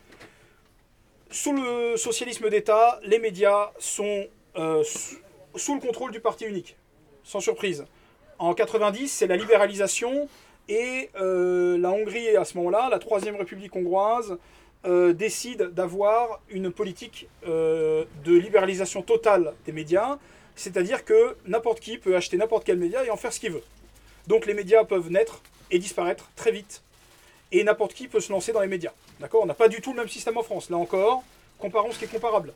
sous 1.32 1.54
le 1.54 1.98
socialisme 1.98 2.50
d'État, 2.50 3.00
les 3.04 3.20
médias 3.20 3.72
sont 3.80 4.28
sous, 5.56 5.76
le 5.76 5.80
contrôle 5.80 6.12
du 6.12 6.20
parti 6.20 6.46
unique, 6.46 6.76
sans 7.24 7.40
surprise. 7.40 7.86
En 8.40 8.54
90, 8.54 9.08
c'est 9.08 9.28
la 9.28 9.36
libéralisation 9.36 10.30
et 10.70 11.10
euh, 11.16 11.78
la 11.78 11.92
Hongrie, 11.92 12.36
à 12.36 12.46
ce 12.46 12.58
moment-là, 12.58 12.90
la 12.90 13.00
Troisième 13.00 13.36
République 13.36 13.76
hongroise, 13.76 14.38
euh, 14.86 15.14
décide 15.14 15.64
d'avoir 15.74 16.42
une 16.50 16.72
politique 16.72 17.28
euh, 17.48 18.06
de 18.24 18.38
libéralisation 18.38 19.02
totale 19.02 19.54
des 19.66 19.72
médias, 19.72 20.18
c'est-à-dire 20.56 21.06
que 21.06 21.36
n'importe 21.46 21.80
qui 21.80 21.98
peut 21.98 22.16
acheter 22.16 22.38
n'importe 22.38 22.64
quel 22.64 22.78
média 22.78 23.04
et 23.04 23.10
en 23.10 23.18
faire 23.18 23.34
ce 23.34 23.40
qu'il 23.40 23.52
veut. 23.52 23.64
Donc 24.28 24.46
les 24.46 24.54
médias 24.54 24.84
peuvent 24.84 25.10
naître 25.10 25.42
et 25.72 25.80
disparaître 25.80 26.30
très 26.36 26.52
vite. 26.52 26.84
Et 27.52 27.64
n'importe 27.64 27.94
qui 27.94 28.08
peut 28.10 28.20
se 28.20 28.32
lancer 28.32 28.52
dans 28.52 28.62
les 28.62 28.68
médias. 28.68 28.92
D'accord? 29.22 29.42
On 29.44 29.46
n'a 29.46 29.54
pas 29.54 29.70
du 29.70 29.80
tout 29.80 29.92
le 29.94 30.00
même 30.00 30.10
système 30.10 30.38
en 30.38 30.44
France. 30.44 30.70
Là 30.70 30.78
encore, 30.78 31.24
comparons 31.60 31.92
ce 31.92 32.00
qui 32.00 32.06
est 32.06 32.12
comparable. 32.12 32.54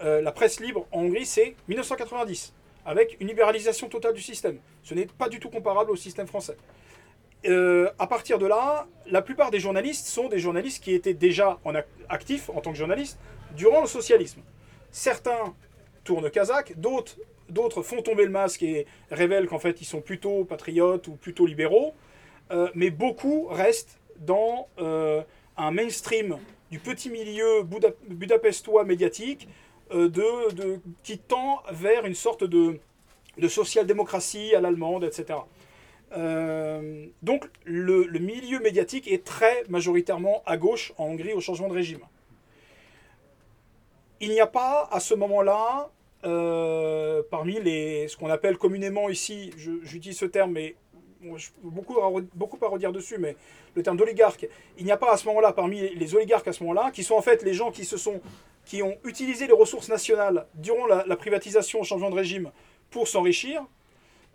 La 0.00 0.32
presse 0.32 0.58
libre 0.58 0.88
en 0.90 1.02
Hongrie, 1.02 1.26
c'est 1.26 1.54
1990, 1.68 2.52
avec 2.84 3.16
une 3.20 3.28
libéralisation 3.28 3.88
totale 3.88 4.14
du 4.14 4.20
système. 4.20 4.58
Ce 4.82 4.94
n'est 4.94 5.06
pas 5.06 5.28
du 5.28 5.38
tout 5.38 5.48
comparable 5.48 5.92
au 5.92 5.96
système 5.96 6.26
français. 6.26 6.56
Euh, 7.46 7.90
à 7.98 8.06
partir 8.06 8.38
de 8.38 8.46
là, 8.46 8.86
la 9.06 9.20
plupart 9.22 9.50
des 9.50 9.58
journalistes 9.58 10.06
sont 10.06 10.28
des 10.28 10.38
journalistes 10.38 10.82
qui 10.82 10.94
étaient 10.94 11.14
déjà 11.14 11.58
en 11.64 11.72
ac- 11.72 11.84
actifs 12.08 12.48
en 12.50 12.60
tant 12.60 12.70
que 12.72 12.78
journalistes 12.78 13.18
durant 13.56 13.80
le 13.80 13.88
socialisme. 13.88 14.40
Certains 14.90 15.54
tournent 16.04 16.30
kazakh, 16.30 16.74
d'autres, 16.76 17.82
font 17.82 18.02
tomber 18.02 18.24
le 18.24 18.30
masque 18.30 18.62
et 18.62 18.86
révèlent 19.10 19.46
qu'en 19.46 19.58
fait 19.58 19.80
ils 19.80 19.84
sont 19.84 20.00
plutôt 20.00 20.44
patriotes 20.44 21.08
ou 21.08 21.16
plutôt 21.16 21.46
libéraux, 21.46 21.94
Euh, 22.50 22.68
mais 22.74 22.90
beaucoup 22.90 23.46
restent 23.48 23.98
dans 24.18 24.68
euh, 24.78 25.22
un 25.56 25.70
mainstream 25.70 26.36
du 26.70 26.78
petit 26.78 27.08
milieu 27.08 27.62
budapestois 28.08 28.84
médiatique 28.84 29.48
euh, 29.94 30.10
qui 31.02 31.18
tend 31.18 31.62
vers 31.70 32.04
une 32.04 32.14
sorte 32.14 32.44
de, 32.44 32.78
de 33.38 33.48
social-démocratie 33.48 34.54
à 34.54 34.60
l'allemande, 34.60 35.04
etc. 35.04 35.38
Euh, 36.16 37.06
donc 37.22 37.48
le, 37.64 38.06
milieu 38.18 38.60
médiatique 38.60 39.10
est 39.10 39.24
très 39.24 39.64
majoritairement 39.68 40.42
à 40.44 40.56
gauche 40.56 40.92
en 40.98 41.06
Hongrie 41.06 41.32
au 41.32 41.40
changement 41.40 41.68
de 41.68 41.74
régime. 41.74 42.00
Il 44.20 44.30
n'y 44.30 44.40
a 44.40 44.46
pas 44.46 44.88
à 44.92 45.00
ce 45.00 45.14
moment-là, 45.14 45.90
euh, 46.24 47.22
parmi 47.30 47.60
les, 47.60 48.08
ce 48.08 48.16
qu'on 48.16 48.30
appelle 48.30 48.56
communément 48.56 49.08
ici, 49.08 49.52
j'utilise 49.56 50.18
ce 50.18 50.26
terme, 50.26 50.52
mais 50.52 50.76
beaucoup, 51.62 51.98
à, 52.00 52.10
beaucoup 52.34 52.62
à 52.64 52.68
redire 52.68 52.92
dessus, 52.92 53.18
mais 53.18 53.36
le 53.74 53.82
terme 53.82 53.96
d'oligarque, 53.96 54.46
il 54.78 54.84
n'y 54.84 54.92
a 54.92 54.96
pas 54.96 55.12
à 55.12 55.16
ce 55.16 55.26
moment-là, 55.26 55.52
parmi 55.52 55.94
les 55.94 56.14
oligarques 56.14 56.46
à 56.46 56.52
ce 56.52 56.62
moment-là, 56.62 56.90
qui 56.92 57.02
sont 57.02 57.14
en 57.14 57.22
fait 57.22 57.42
les 57.42 57.54
gens 57.54 57.72
qui, 57.72 57.84
se 57.84 57.96
sont, 57.96 58.20
qui 58.64 58.82
ont 58.82 58.96
utilisé 59.04 59.46
les 59.46 59.52
ressources 59.52 59.88
nationales 59.88 60.46
durant 60.54 60.86
la 60.86 61.16
privatisation 61.16 61.80
au 61.80 61.84
changement 61.84 62.10
de 62.10 62.16
régime 62.16 62.52
pour 62.90 63.08
s'enrichir, 63.08 63.64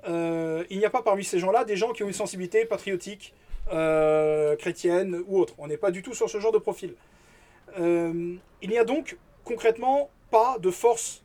euh, 0.07 0.63
il 0.69 0.77
n'y 0.77 0.86
a 0.86 0.89
pas 0.89 1.01
parmi 1.01 1.23
ces 1.23 1.39
gens-là 1.39 1.65
des 1.65 1.75
gens 1.75 1.91
qui 1.91 2.03
ont 2.03 2.07
une 2.07 2.13
sensibilité 2.13 2.65
patriotique, 2.65 3.33
euh, 3.73 4.55
chrétienne 4.55 5.21
ou 5.27 5.39
autre. 5.39 5.53
On 5.57 5.67
n'est 5.67 5.77
pas 5.77 5.91
du 5.91 6.01
tout 6.01 6.13
sur 6.13 6.29
ce 6.29 6.39
genre 6.39 6.51
de 6.51 6.57
profil. 6.60 6.93
Euh, 7.79 8.36
il 8.62 8.69
n'y 8.69 8.77
a 8.77 8.86
donc 8.86 9.17
concrètement 9.43 10.10
pas 10.31 10.57
de 10.60 10.71
force 10.71 11.23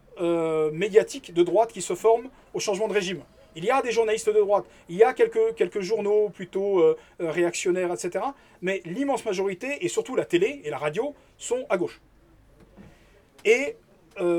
médiatique 0.72 1.32
de 1.32 1.42
droite 1.42 1.72
qui 1.72 1.80
se 1.82 1.94
forme 1.94 2.28
au 2.54 2.60
changement 2.60 2.86
de 2.86 2.92
régime. 2.92 3.22
Il 3.56 3.64
y 3.64 3.70
a 3.70 3.82
des 3.82 3.90
journalistes 3.92 4.28
de 4.28 4.38
droite, 4.38 4.64
il 4.88 4.96
y 4.96 5.02
a 5.02 5.12
quelques, 5.14 5.54
quelques 5.56 5.80
journaux 5.80 6.28
plutôt 6.28 6.96
réactionnaires, 7.18 7.92
etc. 7.92 8.24
Mais 8.60 8.82
l'immense 8.84 9.24
majorité, 9.24 9.84
et 9.84 9.88
surtout 9.88 10.14
la 10.14 10.24
télé 10.24 10.60
et 10.64 10.70
la 10.70 10.78
radio, 10.78 11.14
sont 11.38 11.66
à 11.70 11.76
gauche. 11.76 12.00
Et 13.44 13.76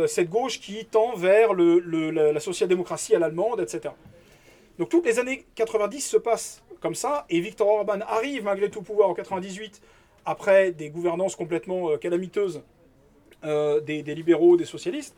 cette 0.07 0.29
gauche 0.29 0.59
qui 0.61 0.85
tend 0.85 1.15
vers 1.15 1.53
le- 1.53 1.79
la, 2.11 2.31
la 2.31 2.39
social-démocratie 2.39 3.15
à 3.15 3.19
l'allemande, 3.19 3.59
etc. 3.59 3.93
Donc 4.79 4.89
toutes 4.89 5.05
les 5.05 5.19
années 5.19 5.45
90 5.55 6.01
se 6.01 6.17
passent 6.17 6.63
comme 6.79 6.95
ça, 6.95 7.25
et 7.29 7.39
Viktor 7.39 7.67
Orban 7.67 7.99
arrive 8.07 8.43
malgré 8.43 8.69
tout 8.69 8.79
au 8.79 8.81
pouvoir 8.83 9.09
en 9.09 9.13
98, 9.13 9.81
après 10.25 10.71
des 10.71 10.89
gouvernances 10.89 11.35
complètement 11.35 11.91
euh, 11.91 11.97
calamiteuses 11.97 12.63
euh, 13.43 13.79
des, 13.81 14.01
libéraux, 14.03 14.57
des 14.57 14.65
socialistes. 14.65 15.15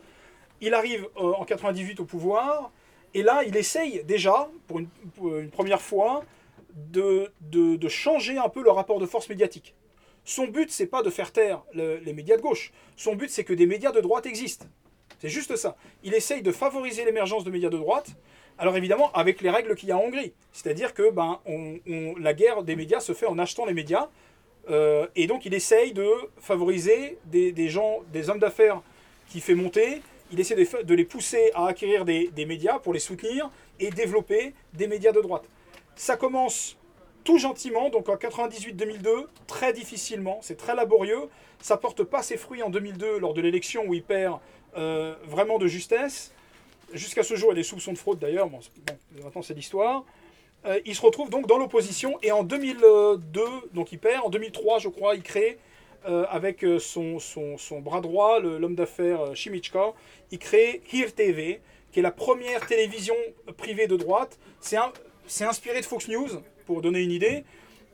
Il 0.60 0.74
arrive 0.74 1.08
euh, 1.16 1.32
en 1.32 1.44
98 1.44 2.00
au 2.00 2.04
pouvoir, 2.04 2.70
et 3.14 3.22
là 3.22 3.42
il 3.46 3.56
essaye 3.56 4.04
déjà, 4.04 4.48
pour 4.66 4.78
une, 4.78 4.88
première 5.50 5.80
fois, 5.80 6.24
de, 6.74 7.32
de- 7.40 7.88
changer 7.88 8.36
un 8.36 8.48
peu 8.48 8.62
le 8.62 8.70
rapport 8.70 8.98
de 8.98 9.06
force 9.06 9.28
médiatique. 9.28 9.74
Son 10.24 10.46
but, 10.48 10.70
c'est 10.70 10.86
pas 10.86 11.02
de 11.02 11.10
faire 11.10 11.32
taire 11.32 11.62
le- 11.72 11.96
les 11.98 12.12
médias 12.12 12.36
de 12.36 12.42
gauche. 12.42 12.72
Son 12.96 13.14
but, 13.14 13.30
c'est 13.30 13.44
que 13.44 13.54
des 13.54 13.66
médias 13.66 13.92
de 13.92 14.00
droite 14.00 14.26
existent. 14.26 14.66
C'est 15.20 15.28
juste 15.28 15.56
ça. 15.56 15.76
Il 16.02 16.12
essaye 16.14 16.42
de 16.42 16.52
favoriser 16.52 17.04
l'émergence 17.04 17.44
de 17.44 17.50
médias 17.50 17.70
de 17.70 17.78
droite. 17.78 18.10
Alors 18.58 18.76
évidemment, 18.76 19.12
avec 19.12 19.40
les 19.42 19.50
règles 19.50 19.74
qu'il 19.74 19.88
y 19.90 19.92
a 19.92 19.98
en 19.98 20.02
Hongrie. 20.02 20.32
C'est-à-dire 20.52 20.94
que 20.94 21.10
ben, 21.10 21.40
la 22.18 22.32
guerre 22.32 22.62
des 22.62 22.76
médias 22.76 23.00
se 23.00 23.12
fait 23.12 23.26
en 23.26 23.38
achetant 23.38 23.66
les 23.66 23.74
médias. 23.74 24.08
Euh, 24.68 25.06
et 25.14 25.26
donc 25.26 25.44
il 25.46 25.54
essaye 25.54 25.92
de 25.92 26.08
favoriser 26.40 27.18
des, 27.26 27.68
gens, 27.68 28.00
des 28.12 28.30
hommes 28.30 28.38
d'affaires 28.38 28.80
qui 29.28 29.40
fait 29.40 29.54
monter. 29.54 30.00
Il 30.32 30.40
essaie 30.40 30.56
de, 30.56 30.94
les 30.94 31.04
pousser 31.04 31.50
à 31.54 31.66
acquérir 31.66 32.04
des, 32.04 32.28
des 32.28 32.46
médias 32.46 32.78
pour 32.78 32.92
les 32.92 32.98
soutenir 32.98 33.50
et 33.78 33.90
développer 33.90 34.54
des 34.72 34.88
médias 34.88 35.12
de 35.12 35.20
droite. 35.20 35.44
Ça 35.94 36.16
commence 36.16 36.76
tout 37.26 37.38
gentiment, 37.38 37.90
donc 37.90 38.08
en 38.08 38.14
98-2002, 38.14 39.26
très 39.46 39.72
difficilement, 39.72 40.38
c'est 40.42 40.56
très 40.56 40.74
laborieux. 40.74 41.28
Ça 41.60 41.76
porte 41.76 42.04
pas 42.04 42.22
ses 42.22 42.36
fruits 42.36 42.62
en 42.62 42.70
2002 42.70 43.18
lors 43.18 43.34
de 43.34 43.40
l'élection 43.40 43.84
où 43.86 43.94
il 43.94 44.02
perd 44.02 44.38
euh, 44.76 45.14
vraiment 45.24 45.58
de 45.58 45.66
justesse. 45.66 46.32
Jusqu'à 46.92 47.22
ce 47.22 47.34
jour, 47.34 47.48
il 47.50 47.56
y 47.56 47.58
a 47.58 47.62
des 47.62 47.62
soupçons 47.64 47.92
de 47.92 47.98
fraude 47.98 48.18
d'ailleurs, 48.18 48.48
bon, 48.48 48.60
maintenant 49.22 49.42
c'est 49.42 49.54
l'histoire. 49.54 50.04
Euh, 50.66 50.80
il 50.84 50.94
se 50.94 51.02
retrouve 51.02 51.30
donc 51.30 51.46
dans 51.46 51.58
l'opposition 51.58 52.18
et 52.22 52.32
en 52.32 52.42
2002, 52.42 53.42
donc 53.72 53.92
il 53.92 53.98
perd, 53.98 54.24
en 54.24 54.30
2003 54.30 54.78
je 54.80 54.88
crois, 54.88 55.14
il 55.14 55.22
crée 55.22 55.58
euh, 56.08 56.24
avec 56.28 56.64
euh, 56.64 56.78
son, 56.78 57.18
son, 57.18 57.80
bras 57.80 58.00
droit, 58.00 58.40
l'homme 58.40 58.74
d'affaires 58.74 59.34
Shimichka, 59.34 59.92
il 60.30 60.38
crée 60.38 60.82
Hir 60.92 61.14
TV, 61.14 61.60
qui 61.92 62.00
est 62.00 62.02
la 62.02 62.10
première 62.10 62.66
télévision 62.66 63.14
privée 63.56 63.86
de 63.86 63.96
droite. 63.96 64.38
C'est 64.60 65.44
inspiré 65.44 65.80
de 65.80 65.86
Fox 65.86 66.08
News, 66.08 66.28
pour 66.66 66.82
donner 66.82 67.00
une 67.00 67.12
idée. 67.12 67.44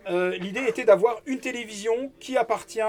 L'idée 0.09 0.65
était 0.67 0.85
d'avoir 0.85 1.21
une 1.27 1.39
télévision 1.39 2.11
qui 2.19 2.37
appartient, 2.37 2.81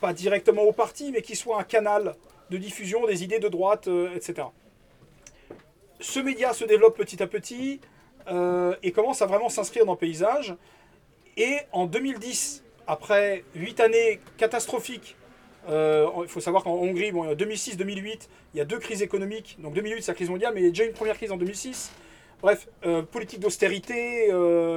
pas 0.00 0.12
directement 0.12 0.62
au 0.62 0.72
parti, 0.72 1.10
mais 1.12 1.22
qui 1.22 1.36
soit 1.36 1.60
un 1.60 1.64
canal 1.64 2.14
de 2.50 2.56
diffusion 2.56 3.06
des 3.06 3.24
idées 3.24 3.40
de 3.40 3.48
droite, 3.48 3.88
etc. 4.14 4.46
Ce 6.02 6.18
média 6.18 6.52
se 6.52 6.64
développe 6.64 6.96
petit 6.96 7.22
à 7.22 7.28
petit 7.28 7.80
euh, 8.26 8.74
et 8.82 8.90
commence 8.90 9.22
à 9.22 9.26
vraiment 9.26 9.48
s'inscrire 9.48 9.86
dans 9.86 9.92
le 9.92 9.98
paysage. 9.98 10.56
Et 11.36 11.58
en 11.70 11.86
2010, 11.86 12.64
après 12.88 13.44
8 13.54 13.78
années 13.78 14.20
catastrophiques, 14.36 15.16
euh, 15.68 16.08
il 16.22 16.28
faut 16.28 16.40
savoir 16.40 16.64
qu'en 16.64 16.72
Hongrie, 16.72 17.12
bon, 17.12 17.32
2006-2008, 17.32 18.28
il 18.52 18.58
y 18.58 18.60
a 18.60 18.64
deux 18.64 18.80
crises 18.80 19.00
économiques. 19.00 19.56
Donc 19.60 19.74
2008, 19.74 20.02
c'est 20.02 20.10
la 20.10 20.16
crise 20.16 20.28
mondiale, 20.28 20.52
mais 20.54 20.62
il 20.62 20.64
y 20.64 20.66
a 20.66 20.70
déjà 20.70 20.84
une 20.84 20.92
première 20.92 21.16
crise 21.16 21.30
en 21.30 21.36
2006. 21.36 21.92
Bref, 22.42 22.66
euh, 22.84 23.02
politique 23.02 23.38
d'austérité, 23.38 24.28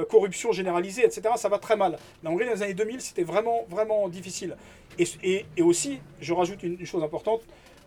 corruption 0.08 0.52
généralisée, 0.52 1.04
etc. 1.04 1.22
Ça 1.34 1.48
va 1.48 1.58
très 1.58 1.74
mal. 1.74 1.98
La 2.22 2.30
Hongrie, 2.30 2.46
dans 2.46 2.52
les 2.52 2.62
années 2.62 2.74
2000, 2.74 3.00
c'était 3.00 3.24
vraiment, 3.24 3.66
vraiment 3.68 4.08
difficile. 4.08 4.56
Et, 4.96 5.44
aussi, 5.60 5.98
je 6.20 6.32
rajoute 6.32 6.62
une 6.62 6.86
chose 6.86 7.02
importante, 7.02 7.42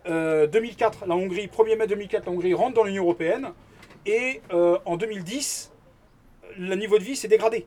euh, 0.10 0.48
2004, 0.48 1.06
la 1.08 1.16
Hongrie, 1.16 1.48
1er 1.48 1.78
mai 1.78 1.88
2004, 1.88 2.26
la 2.26 2.32
Hongrie 2.32 2.54
rentre 2.54 2.76
dans 2.76 2.84
l'Union 2.84 3.04
Européenne. 3.04 3.52
Et 4.06 4.42
euh, 4.54 4.78
en 4.86 4.98
2010, 4.98 5.72
le 6.58 6.76
niveau 6.76 6.98
de 6.98 7.04
vie 7.04 7.16
s'est 7.16 7.28
dégradé. 7.28 7.66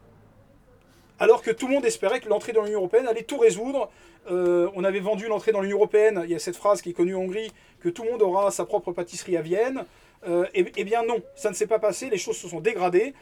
Alors 1.18 1.42
que 1.42 1.50
tout 1.50 1.68
le 1.68 1.74
monde 1.74 1.84
espérait 1.84 2.20
que 2.20 2.28
l'entrée 2.28 2.52
dans 2.52 2.62
l'Union 2.62 2.80
Européenne 2.80 3.06
allait 3.06 3.22
tout 3.22 3.38
résoudre. 3.38 3.90
Euh, 4.30 4.68
on 4.74 4.82
avait 4.82 5.00
vendu 5.00 5.28
l'entrée 5.28 5.52
dans 5.52 5.60
l'Union 5.60 5.76
Européenne, 5.76 6.22
il 6.24 6.30
y 6.30 6.34
a 6.34 6.38
cette 6.38 6.56
phrase 6.56 6.82
qui 6.82 6.90
est 6.90 6.94
connue 6.94 7.14
en 7.14 7.20
Hongrie, 7.20 7.52
que 7.80 7.88
tout 7.88 8.02
le 8.02 8.10
monde 8.10 8.22
aura 8.22 8.50
sa 8.50 8.64
propre 8.64 8.92
pâtisserie 8.92 9.36
à 9.36 9.42
Vienne. 9.42 9.84
Euh, 10.26 10.46
eh, 10.54 10.64
eh 10.76 10.84
bien 10.84 11.04
non, 11.04 11.20
ça 11.34 11.50
ne 11.50 11.54
s'est 11.54 11.66
pas 11.66 11.78
passé, 11.78 12.08
les 12.08 12.18
choses 12.18 12.36
se 12.36 12.48
sont 12.48 12.60
dégradées. 12.60 13.14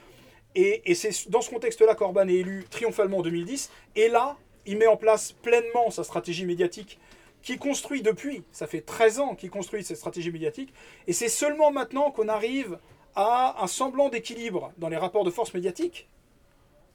Et, 0.55 0.91
et 0.91 0.95
c'est 0.95 1.31
dans 1.31 1.41
ce 1.41 1.51
contexte-là 1.51 1.95
qu'Orban 1.95 2.27
est 2.29 2.35
élu 2.35 2.65
triomphalement 2.71 3.19
en 3.19 3.23
2010. 3.23 3.71
Et 3.97 4.09
là, 4.09 4.37
il 4.67 4.79
met 4.79 4.87
en 4.87 4.97
place 4.97 5.33
pleinement 5.33 5.91
sa 5.91 6.05
stratégie 6.05 6.45
médiatique 6.45 6.99
qui 7.43 7.59
construit 7.59 8.03
depuis, 8.03 8.43
ça 8.53 8.67
fait 8.67 8.81
13 8.81 9.21
ans 9.21 9.35
qu'il 9.35 9.51
construit 9.51 9.83
cette 9.85 9.97
stratégie 9.97 10.31
médiatique. 10.31 10.73
Et 11.07 11.13
c'est 11.13 11.29
seulement 11.29 11.71
maintenant 11.71 12.11
qu'on 12.11 12.29
arrive 12.29 12.79
à 13.15 13.63
un 13.63 13.67
semblant 13.67 14.09
d'équilibre 14.09 14.73
dans 14.79 14.89
les 14.89 14.97
rapports 14.97 15.25
de 15.25 15.31
force 15.31 15.55
médiatiques. 15.55 16.09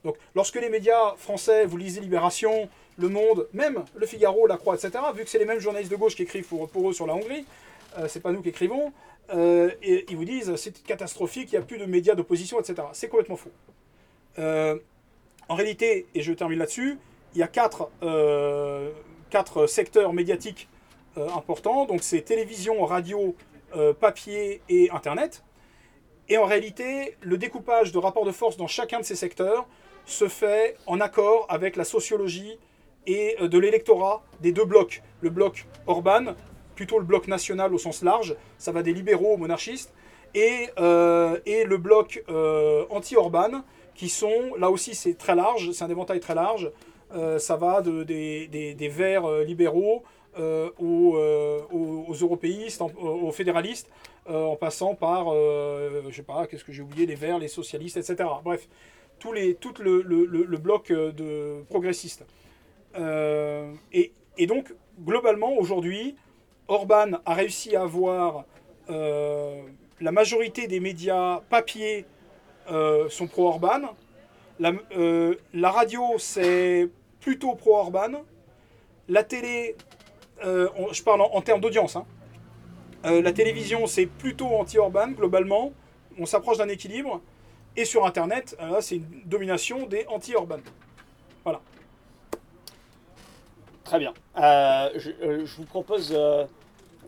Donc, 0.04 0.18
lorsque 0.36 0.56
les 0.56 0.70
médias 0.70 1.16
français, 1.18 1.66
vous 1.66 1.78
lisez 1.78 2.00
Libération, 2.00 2.70
Le 2.98 3.10
Monde, 3.10 3.48
même 3.54 3.84
Le 3.96 4.06
Figaro, 4.06 4.46
La 4.46 4.58
Croix, 4.58 4.76
etc., 4.76 5.04
vu 5.16 5.24
que 5.24 5.30
c'est 5.30 5.40
les 5.40 5.46
mêmes 5.46 5.60
journalistes 5.60 5.92
de 5.92 5.96
gauche 5.96 6.16
qui 6.16 6.24
écrivent 6.24 6.48
pour, 6.48 6.90
eux 6.90 6.94
sur 6.94 7.08
la 7.08 7.16
Hongrie, 7.16 7.46
euh, 7.98 8.08
c'est 8.08 8.20
pas 8.20 8.32
nous 8.32 8.44
qui 8.44 8.50
écrivons, 8.50 8.94
euh, 9.34 9.72
et 9.82 10.06
ils 10.10 10.16
vous 10.16 10.26
disent 10.26 10.56
c'est 10.56 10.84
catastrophique, 10.84 11.52
il 11.52 11.56
n'y 11.56 11.64
a 11.64 11.66
plus 11.66 11.80
de 11.80 11.86
médias 11.86 12.14
d'opposition, 12.14 12.60
etc. 12.60 12.88
C'est 12.94 13.10
complètement 13.10 13.38
faux. 13.38 13.52
Euh, 14.38 14.78
en 15.50 15.56
réalité, 15.56 16.08
et 16.14 16.22
je 16.22 16.34
termine 16.34 16.60
là-dessus, 16.60 16.98
il 17.34 17.40
y 17.40 17.44
a 17.44 17.48
quatre, 17.48 17.90
euh, 18.04 18.92
quatre 19.30 19.68
secteurs 19.68 20.14
médiatiques 20.14 20.70
euh, 21.18 21.30
importants. 21.30 21.86
Donc 21.86 22.04
c'est 22.04 22.22
télévision, 22.22 22.86
radio, 22.86 23.36
euh, 23.76 23.94
papier 23.94 24.62
et 24.68 24.90
Internet. 24.92 25.44
Et 26.28 26.38
en 26.38 26.46
réalité, 26.46 27.16
le 27.22 27.38
découpage 27.38 27.92
de 27.92 27.98
rapports 27.98 28.26
de 28.26 28.32
force 28.32 28.58
dans 28.58 28.68
chacun 28.68 29.00
de 29.00 29.06
ces 29.06 29.16
secteurs 29.16 29.66
se 30.06 30.28
fait 30.28 30.76
en 30.88 31.00
accord 31.00 31.46
avec 31.50 31.78
la 31.78 31.86
sociologie 31.86 32.60
et 33.08 33.38
euh, 33.40 33.48
de 33.48 33.58
l'électorat 33.58 34.24
des 34.42 34.52
deux 34.52 34.66
blocs. 34.66 35.04
Le 35.22 35.30
bloc 35.30 35.66
Orban, 35.88 36.36
plutôt 36.76 37.00
le 37.00 37.06
bloc 37.06 37.28
national 37.30 37.74
au 37.74 37.78
sens 37.78 38.04
large, 38.04 38.36
ça 38.58 38.74
va 38.74 38.84
des 38.84 38.94
libéraux 38.94 39.36
aux 39.36 39.38
monarchistes, 39.38 39.94
et, 40.34 40.68
le 40.78 41.78
bloc 41.78 42.26
anti-Orban, 42.90 43.64
qui 43.94 44.10
sont, 44.10 44.54
là 44.58 44.70
aussi 44.70 44.94
c'est 44.94 45.14
très 45.14 45.34
large, 45.34 45.72
c'est 45.72 45.86
un 45.86 45.90
éventail 45.90 46.20
très 46.20 46.36
large, 46.36 46.70
ça 47.40 47.56
va 47.56 47.82
de, 47.82 48.04
des, 48.04 48.48
des, 48.48 48.88
verts 48.90 49.26
euh, 49.26 49.44
libéraux 49.44 50.04
euh, 50.38 50.70
aux, 50.80 51.16
euh, 51.18 51.62
aux, 51.72 52.14
européistes, 52.14 52.82
aux 52.82 53.32
fédéralistes, 53.32 53.90
euh, 54.30 54.44
en 54.46 54.56
passant 54.56 54.96
par, 54.96 55.28
euh, 55.32 56.02
je 56.10 56.16
sais 56.16 56.24
pas, 56.24 56.46
qu'est-ce 56.48 56.66
que 56.66 56.74
j'ai 56.74 56.82
oublié, 56.82 57.06
les 57.06 57.16
verts, 57.16 57.40
les 57.40 57.48
socialistes, 57.48 57.98
etc. 57.98 58.30
Bref, 58.44 58.68
tous 59.20 59.32
les, 59.32 59.56
tout 59.56 59.74
le, 59.80 60.02
le- 60.02 60.26
le- 60.26 60.58
bloc 60.58 60.92
euh, 60.92 61.12
de 61.12 61.64
progressistes. 61.70 62.26
Euh, 62.98 63.72
et, 63.94 64.12
et 64.38 64.48
donc, 64.48 64.74
globalement, 65.00 65.54
aujourd'hui, 65.58 66.16
Orban 66.68 67.12
a 67.26 67.34
réussi 67.34 67.76
à 67.76 67.84
avoir 67.84 68.44
euh, 68.90 69.62
la 70.02 70.12
majorité 70.12 70.68
des 70.68 70.80
médias 70.80 71.42
papier 71.50 72.06
euh, 72.72 73.08
sont 73.10 73.28
pro-Orban. 73.28 73.82
La, 74.60 74.74
euh, 74.98 75.36
la 75.54 75.70
radio, 75.72 76.04
c'est 76.18 76.90
plutôt 77.26 77.56
pro-Orban. 77.56 78.24
La 79.10 79.24
télé, 79.24 79.76
euh, 80.46 80.70
je 80.92 81.02
parle 81.02 81.22
en, 81.22 81.42
termes 81.42 81.60
d'audience. 81.60 81.96
hein. 81.96 82.06
Euh, 83.04 83.24
la 83.24 83.34
télévision, 83.34 83.88
c'est 83.88 84.06
plutôt 84.06 84.46
anti-Orban, 84.46 85.08
globalement. 85.10 85.74
On 86.20 86.28
s'approche 86.28 86.60
d'un 86.60 86.70
équilibre. 86.70 87.22
Et 87.76 87.84
sur 87.84 88.06
Internet, 88.06 88.56
euh, 88.62 88.80
c'est 88.80 88.98
une 88.98 89.24
domination 89.26 89.88
des 89.88 90.06
anti-Orban. 90.08 90.60
Très 93.84 94.00
bien. 94.00 94.14
Je, 94.36 95.56
vous 95.58 95.66
propose 95.66 96.16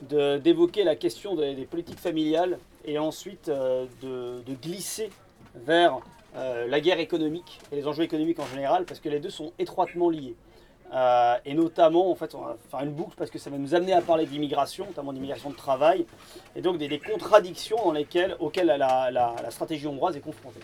d'évoquer 0.01 0.83
la 0.83 0.95
question 0.95 1.35
des, 1.35 1.65
politiques 1.65 1.99
familiales 1.99 2.59
et 2.85 2.99
ensuite 2.99 3.49
de 3.49 4.53
glisser 4.61 5.09
vers 5.55 6.01
euh, 6.37 6.67
la 6.67 6.79
guerre 6.79 6.99
économique 6.99 7.59
et 7.71 7.75
les 7.75 7.87
enjeux 7.87 8.03
économiques 8.03 8.39
en 8.39 8.45
général, 8.47 8.85
parce 8.85 8.99
que 8.99 9.09
les 9.09 9.19
deux 9.19 9.29
sont 9.29 9.53
étroitement 9.57 10.09
liés. 10.09 10.35
Euh, 10.93 11.35
et 11.45 11.53
notamment, 11.53 12.09
en 12.11 12.15
fait, 12.15 12.33
on 12.35 12.41
va 12.41 12.57
faire 12.69 12.81
une 12.81 12.93
boucle 12.93 13.15
parce 13.17 13.29
que 13.29 13.39
ça 13.39 13.49
va 13.49 13.57
nous 13.57 13.75
amener 13.75 13.93
à 13.93 14.01
parler 14.01 14.25
d'immigration, 14.25 14.85
notamment 14.85 15.11
d'immigration 15.13 15.49
de 15.49 15.55
travail, 15.55 16.05
et 16.55 16.61
donc 16.61 16.77
des, 16.77 16.99
contradictions 16.99 17.77
auxquelles 18.39 18.67
la, 18.77 19.49
stratégie 19.49 19.87
hongroise 19.87 20.15
est 20.15 20.21
confrontée. 20.21 20.59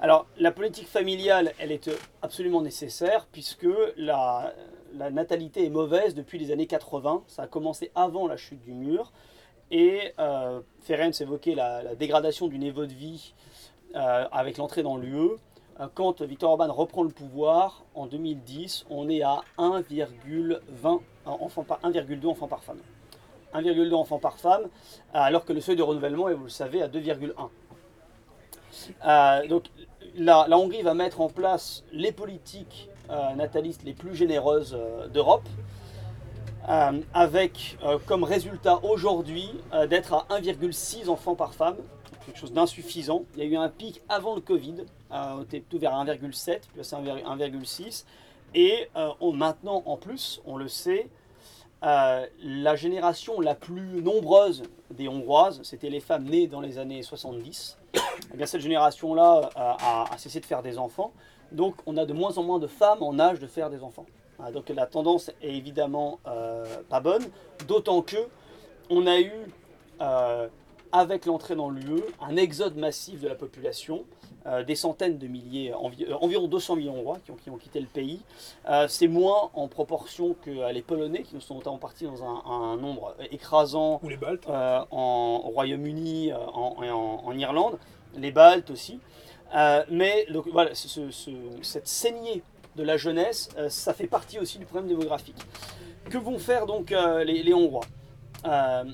Alors, 0.00 0.26
la 0.38 0.50
politique 0.50 0.88
familiale, 0.88 1.52
elle 1.58 1.72
est 1.72 1.90
absolument 2.22 2.62
nécessaire 2.62 3.26
puisque 3.30 3.68
la, 3.96 4.54
natalité 4.94 5.64
est 5.66 5.70
mauvaise 5.70 6.14
depuis 6.14 6.38
les 6.38 6.50
années 6.50 6.66
80. 6.66 7.24
Ça 7.26 7.42
a 7.42 7.46
commencé 7.46 7.92
avant 7.94 8.26
la 8.26 8.36
chute 8.36 8.62
du 8.62 8.72
mur. 8.72 9.12
Et 9.70 10.12
euh, 10.18 10.60
Ferenc 10.80 11.20
évoquait 11.20 11.54
la, 11.54 11.94
dégradation 11.94 12.48
du 12.48 12.58
niveau 12.58 12.86
de 12.86 12.92
vie 12.92 13.34
avec 13.94 14.56
l'entrée 14.58 14.82
dans 14.82 14.96
l'UE. 14.96 15.30
Euh, 15.80 15.86
Quand 15.94 16.20
Viktor 16.22 16.50
Orban 16.50 16.72
reprend 16.72 17.02
le 17.02 17.10
pouvoir 17.10 17.84
en 17.94 18.06
2010, 18.06 18.86
on 18.90 19.08
est 19.08 19.22
à 19.22 19.40
1,20 19.58 21.00
enfants 21.24 21.64
par 21.64 21.80
1,2 21.80 22.26
enfants 22.26 22.48
par 22.48 22.62
femme. 22.62 22.78
1,2 23.54 23.92
enfants 23.94 24.18
par 24.18 24.38
femme, 24.38 24.62
alors 25.12 25.44
que 25.44 25.52
le 25.52 25.60
seuil 25.60 25.76
de 25.76 25.82
renouvellement 25.82 26.28
est, 26.28 26.34
vous 26.34 26.44
le 26.44 26.50
savez, 26.50 26.82
à 26.82 26.88
2,1. 26.88 27.32
Euh, 29.04 29.48
donc 29.48 29.64
la, 30.16 30.48
Hongrie 30.50 30.82
va 30.82 30.94
mettre 30.94 31.20
en 31.20 31.28
place 31.28 31.82
les 31.92 32.12
politiques 32.12 32.88
euh, 33.10 33.34
natalistes 33.34 33.82
les 33.82 33.94
plus 33.94 34.14
généreuses 34.14 34.76
euh, 34.78 35.08
d'Europe, 35.08 35.48
euh, 36.68 37.00
avec 37.14 37.78
euh, 37.84 37.98
comme 38.06 38.22
résultat 38.22 38.78
aujourd'hui 38.84 39.50
euh, 39.72 39.86
d'être 39.86 40.12
à 40.14 40.26
1,6 40.30 41.08
enfants 41.08 41.34
par 41.34 41.54
femme, 41.54 41.76
quelque 42.24 42.38
chose 42.38 42.52
d'insuffisant. 42.52 43.24
Il 43.34 43.40
y 43.40 43.46
a 43.46 43.50
eu 43.50 43.56
un 43.56 43.68
pic 43.68 44.02
avant 44.08 44.34
le 44.34 44.40
Covid, 44.40 44.84
euh, 45.12 45.44
plutôt 45.44 45.78
vers 45.78 45.94
1,7, 45.94 46.60
puis 46.72 46.82
c'est 46.82 46.96
1,6. 46.96 48.04
Et 48.54 48.88
maintenant, 49.32 49.82
en 49.86 49.96
plus, 49.96 50.40
on 50.44 50.56
le 50.56 50.68
sait, 50.68 51.08
euh, 51.82 52.26
la 52.42 52.76
génération 52.76 53.40
la 53.40 53.54
plus 53.54 54.02
nombreuse 54.02 54.64
des 54.90 55.08
Hongroises, 55.08 55.60
c'était 55.62 55.88
les 55.88 56.00
femmes 56.00 56.24
nées 56.24 56.46
dans 56.46 56.60
les 56.60 56.78
années 56.78 57.02
70. 57.02 57.78
Eh 57.94 58.36
bien, 58.36 58.46
cette 58.46 58.60
génération-là 58.60 59.40
euh, 59.40 59.50
a, 59.56 60.12
a 60.12 60.18
cessé 60.18 60.40
de 60.40 60.46
faire 60.46 60.62
des 60.62 60.78
enfants. 60.78 61.12
Donc, 61.52 61.76
on 61.86 61.96
a 61.96 62.04
de 62.04 62.12
moins 62.12 62.36
en 62.36 62.42
moins 62.42 62.58
de 62.58 62.66
femmes 62.66 63.02
en 63.02 63.18
âge 63.18 63.40
de 63.40 63.46
faire 63.46 63.70
des 63.70 63.82
enfants. 63.82 64.06
Ah, 64.38 64.52
donc, 64.52 64.68
la 64.68 64.86
tendance 64.86 65.30
est 65.42 65.54
évidemment 65.54 66.20
euh, 66.26 66.82
pas 66.88 67.00
bonne. 67.00 67.24
D'autant 67.66 68.02
que 68.02 68.18
on 68.90 69.06
a 69.06 69.20
eu, 69.20 69.32
avec 70.92 71.26
l'entrée 71.26 71.54
dans 71.56 71.70
l'UE, 71.70 72.02
un 72.20 72.36
exode 72.36 72.76
massif 72.76 73.20
de 73.20 73.28
la 73.28 73.34
population. 73.34 74.04
euh, 74.46 74.64
des 74.64 74.74
centaines 74.74 75.18
de 75.18 75.26
milliers, 75.26 75.74
envi- 75.74 76.06
euh, 76.06 76.14
environ 76.22 76.48
200 76.48 76.76
millions 76.76 76.94
hongrois 76.94 77.18
qui 77.22 77.30
ont, 77.30 77.34
qui 77.36 77.50
ont 77.50 77.58
quitté 77.58 77.78
le 77.78 77.86
pays. 77.86 78.22
Euh, 78.70 78.88
c'est 78.88 79.06
moins 79.06 79.50
en 79.52 79.68
proportion 79.68 80.34
que 80.40 80.48
euh, 80.50 80.72
les 80.72 80.80
Polonais, 80.80 81.24
qui 81.24 81.34
nous 81.34 81.42
sont 81.42 81.56
notamment 81.56 81.76
partis 81.76 82.04
dans 82.04 82.24
un, 82.24 82.42
un 82.50 82.76
nombre 82.78 83.14
écrasant 83.30 84.00
Ou 84.02 84.08
les 84.08 84.16
Baltes. 84.16 84.48
euh, 84.48 84.80
en, 84.90 85.42
au 85.44 85.50
Royaume-Uni 85.50 86.32
euh, 86.32 86.38
en, 86.54 86.74
en, 86.82 87.22
en 87.26 87.36
Irlande, 87.38 87.78
les 88.16 88.32
Baltes 88.32 88.70
aussi. 88.70 88.98
Euh, 89.54 89.84
mais 89.90 90.24
donc, 90.30 90.48
voilà, 90.50 90.74
ce- 90.74 90.88
ce- 90.88 91.10
ce- 91.10 91.30
cette 91.60 91.86
saignée 91.86 92.42
de 92.76 92.82
la 92.82 92.96
jeunesse, 92.96 93.50
euh, 93.58 93.68
ça 93.68 93.92
fait 93.92 94.06
partie 94.06 94.38
aussi 94.38 94.58
du 94.58 94.64
problème 94.64 94.88
démographique. 94.88 95.36
Que 96.08 96.16
vont 96.16 96.38
faire 96.38 96.64
donc 96.64 96.92
euh, 96.92 97.24
les, 97.24 97.42
les 97.42 97.52
Hongrois? 97.52 97.84
Euh, 98.46 98.84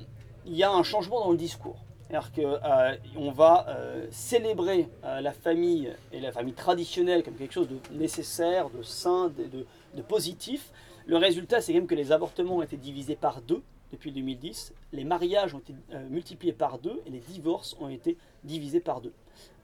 Il 0.44 0.56
y 0.56 0.64
a 0.64 0.72
un 0.72 0.82
changement 0.82 1.20
dans 1.20 1.30
le 1.30 1.36
discours. 1.36 1.76
C'est-à-dire 2.08 2.30
qu'on 2.32 3.30
va 3.32 3.66
euh, 3.68 4.06
célébrer 4.10 4.88
euh, 5.04 5.20
la 5.20 5.32
famille 5.32 5.92
et 6.12 6.20
la 6.20 6.30
famille 6.30 6.54
traditionnelle 6.54 7.22
comme 7.22 7.34
quelque 7.34 7.54
chose 7.54 7.68
de 7.68 7.78
nécessaire, 7.92 8.70
de 8.70 8.82
sain, 8.82 9.28
de, 9.28 10.02
positif. 10.02 10.70
Le 11.06 11.16
résultat, 11.16 11.60
c'est 11.60 11.72
quand 11.72 11.78
même 11.78 11.88
que 11.88 11.94
les 11.94 12.12
avortements 12.12 12.56
ont 12.56 12.62
été 12.62 12.76
divisés 12.76 13.16
par 13.16 13.40
deux 13.40 13.62
depuis 13.92 14.12
2010, 14.12 14.72
les 14.92 15.04
mariages 15.04 15.54
ont 15.54 15.58
été 15.58 15.74
euh, 15.92 16.08
multipliés 16.08 16.52
par 16.52 16.78
deux 16.78 17.00
et 17.06 17.10
les 17.10 17.20
divorces 17.20 17.76
ont 17.80 17.88
été 17.88 18.16
divisés 18.44 18.80
par 18.80 19.00
deux. 19.00 19.12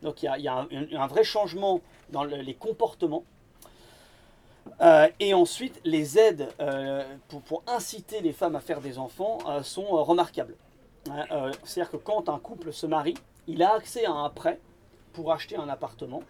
Donc 0.02 0.22
il 0.22 0.30
y 0.38 0.48
a, 0.48 0.66
un, 0.70 1.06
vrai 1.06 1.24
changement 1.24 1.80
dans 2.10 2.24
le- 2.24 2.36
les 2.36 2.54
comportements. 2.54 3.24
Euh, 4.80 5.08
et 5.20 5.34
ensuite, 5.34 5.80
les 5.84 6.18
aides 6.18 6.48
euh, 6.60 7.04
pour, 7.28 7.62
inciter 7.66 8.20
les 8.20 8.32
femmes 8.32 8.56
à 8.56 8.60
faire 8.60 8.80
des 8.80 8.98
enfants 8.98 9.38
euh, 9.48 9.62
sont 9.62 9.84
euh, 9.84 10.02
remarquables. 10.02 10.54
Hein, 11.10 11.24
euh, 11.30 11.52
C'est-à-dire 11.64 11.90
que 11.90 11.96
quand 11.96 12.28
un 12.28 12.38
couple 12.38 12.72
se 12.72 12.86
marie, 12.86 13.14
il 13.46 13.62
a 13.62 13.74
accès 13.74 14.04
à 14.04 14.12
un 14.12 14.30
prêt 14.30 14.60
pour 15.12 15.32
acheter 15.32 15.56
un 15.56 15.68
appartement, 15.68 16.22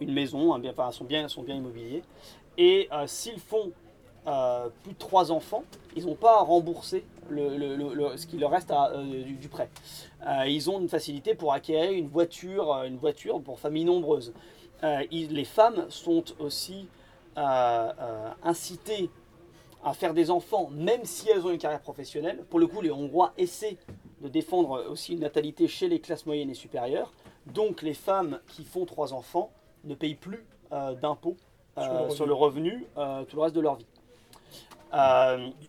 une 0.00 0.12
maison, 0.12 0.54
un 0.54 0.58
bien, 0.58 0.72
enfin, 0.72 0.90
son, 0.90 1.04
bien, 1.04 1.28
son 1.28 1.42
bien 1.42 1.54
immobilier. 1.54 2.02
Et 2.58 2.88
euh, 2.92 3.06
s'ils 3.06 3.40
font 3.40 3.70
euh, 4.26 4.68
plus 4.82 4.92
de 4.92 4.98
trois 4.98 5.30
enfants, 5.30 5.64
ils 5.94 6.06
n'ont 6.06 6.14
pas 6.14 6.38
à 6.38 6.42
rembourser 6.42 7.04
ce 7.30 8.26
qui 8.26 8.38
leur 8.38 8.50
reste 8.50 8.70
euh, 8.70 9.22
du, 9.22 9.48
prêt. 9.48 9.68
Euh, 10.26 10.46
ils 10.46 10.68
ont 10.70 10.80
une 10.80 10.88
facilité 10.88 11.34
pour 11.34 11.52
acquérir 11.52 11.92
une 11.92 12.08
voiture, 12.08 12.72
euh, 12.72 12.84
une 12.84 12.96
voiture 12.96 13.40
pour 13.40 13.58
familles 13.58 13.84
nombreuses. 13.84 14.32
Euh, 14.84 15.04
les 15.10 15.44
femmes 15.44 15.86
sont 15.88 16.24
aussi 16.38 16.88
euh, 17.38 17.92
euh, 18.00 18.30
incitées 18.42 19.10
à 19.84 19.94
faire 19.94 20.12
des 20.12 20.30
enfants, 20.30 20.68
même 20.72 21.04
si 21.04 21.28
elles 21.30 21.44
ont 21.46 21.50
une 21.50 21.58
carrière 21.58 21.80
professionnelle. 21.80 22.44
Pour 22.50 22.58
le 22.58 22.66
coup, 22.66 22.80
les 22.80 22.90
Hongrois 22.90 23.32
essaient 23.38 23.76
de 24.22 24.28
défendre 24.28 24.84
aussi 24.90 25.12
une 25.14 25.20
natalité 25.20 25.68
chez 25.68 25.88
les 25.88 26.00
classes 26.00 26.26
moyennes 26.26 26.50
et 26.50 26.54
supérieures. 26.54 27.12
Donc 27.46 27.82
les 27.82 27.94
femmes 27.94 28.40
qui 28.48 28.64
font 28.64 28.84
trois 28.86 29.12
enfants 29.12 29.50
ne 29.84 29.94
payent 29.94 30.14
plus 30.14 30.44
euh, 30.72 30.94
d'impôts 30.94 31.36
Sur 31.76 31.84
le 31.84 31.90
euh, 31.90 31.98
revenu. 32.00 32.14
sur 32.16 32.26
le 32.26 32.32
revenu 32.34 32.84
euh, 32.96 33.24
tout 33.24 33.36
le 33.36 33.42
reste 33.42 33.54
de 33.54 33.60
leur 33.60 33.76
vie. 33.76 33.86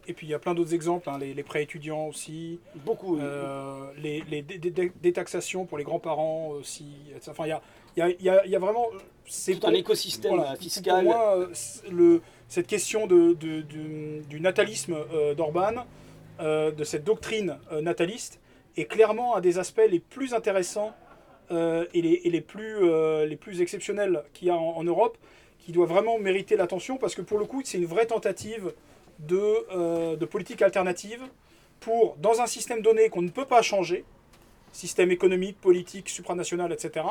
Et 0.08 0.14
puis 0.14 0.26
il 0.28 0.30
y 0.30 0.34
a 0.34 0.40
plein 0.40 0.54
d'autres 0.54 0.74
exemples, 0.74 1.10
hein, 1.10 1.18
les, 1.20 1.34
les 1.34 1.44
prêts 1.44 1.64
étudiants 1.64 2.08
aussi, 2.08 2.60
beaucoup. 2.86 3.20
euh, 3.20 3.92
les, 3.98 4.22
les 4.22 4.42
dé- 4.42 4.58
dé- 4.58 4.92
détaxations 5.02 5.66
pour 5.66 5.78
les 5.78 5.84
grands-parents 5.84 6.48
aussi. 6.50 6.86
Enfin, 7.30 7.46
il 7.46 7.50
y 7.50 7.52
a, 7.52 7.62
il 7.96 8.00
y, 8.00 8.02
a, 8.02 8.10
il 8.10 8.22
y 8.24 8.30
a- 8.30 8.46
il 8.46 8.52
y 8.52 8.56
a 8.56 8.60
vraiment. 8.60 8.86
C'est 9.26 9.56
tout 9.60 9.68
un 9.68 9.74
écosystème 9.74 10.36
voilà, 10.36 10.52
euh, 10.52 10.54
pour 10.54 10.62
fiscal. 10.64 11.04
moi, 11.04 11.48
le, 11.92 12.22
cette 12.48 12.68
question 12.68 13.06
de, 13.08 13.34
de- 13.34 13.62
du, 13.62 14.22
du 14.30 14.40
natalisme 14.40 14.96
euh, 15.14 15.36
d'Orban, 15.36 15.84
de 16.40 16.84
cette 16.84 17.04
doctrine 17.04 17.58
euh, 17.72 17.82
nataliste, 17.82 18.40
est 18.78 18.86
clairement 18.86 19.36
un 19.36 19.42
des 19.42 19.58
aspects 19.58 19.82
les 19.90 20.00
plus 20.00 20.34
intéressants 20.34 20.94
euh, 21.52 21.86
et, 21.94 22.02
les, 22.02 22.22
les 22.26 22.42
plus, 22.42 22.78
euh, 22.84 23.26
les 23.26 23.36
plus 23.38 23.62
exceptionnels 23.62 24.24
qu'il 24.34 24.48
y 24.50 24.52
a 24.52 24.56
en, 24.56 24.84
Europe, 24.84 25.18
qui 25.60 25.72
doit 25.72 25.86
vraiment 25.86 26.20
mériter 26.20 26.56
l'attention, 26.56 26.98
parce 26.98 27.16
que 27.16 27.22
pour 27.22 27.40
le 27.40 27.46
coup, 27.46 27.62
c'est 27.64 27.78
une 27.78 27.86
vraie 27.86 28.06
tentative 28.06 28.74
de, 29.20 29.66
euh, 29.72 30.16
de 30.16 30.26
politique 30.26 30.62
alternative 30.62 31.22
pour, 31.80 32.16
dans 32.18 32.42
un 32.42 32.48
système 32.48 32.82
donné 32.82 33.10
qu'on 33.10 33.22
ne 33.22 33.30
peut 33.30 33.46
pas 33.46 33.62
changer, 33.62 34.04
système 34.72 35.12
économique, 35.12 35.60
politique, 35.60 36.10
supranational, 36.10 36.72
etc., 36.72 37.06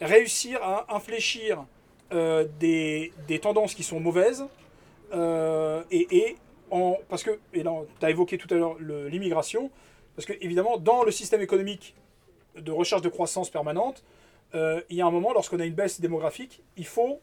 réussir 0.00 0.62
à 0.62 0.94
infléchir 0.94 1.64
euh, 2.12 2.46
des, 2.60 3.12
des 3.26 3.38
tendances 3.38 3.74
qui 3.74 3.82
sont 3.82 4.00
mauvaises, 4.00 4.44
euh, 5.12 5.82
et, 5.90 6.06
et 6.10 6.36
parce 7.08 7.22
que, 7.22 7.38
et 7.54 7.62
tu 7.62 8.06
as 8.06 8.10
évoqué 8.10 8.38
tout 8.38 8.52
à 8.52 8.56
l'heure 8.56 8.76
l'immigration, 8.80 9.70
parce 10.16 10.26
que 10.26 10.32
évidemment, 10.40 10.78
dans 10.78 11.04
le 11.04 11.10
système 11.10 11.40
économique 11.40 11.94
de 12.56 12.72
recherche 12.72 13.02
de 13.02 13.08
croissance 13.08 13.50
permanente, 13.50 14.02
euh, 14.54 14.80
il 14.90 14.96
y 14.96 15.02
a 15.02 15.06
un 15.06 15.10
moment, 15.10 15.32
lorsqu'on 15.32 15.60
a 15.60 15.64
une 15.64 15.74
baisse 15.74 16.00
démographique, 16.00 16.62
il 16.76 16.86
faut 16.86 17.20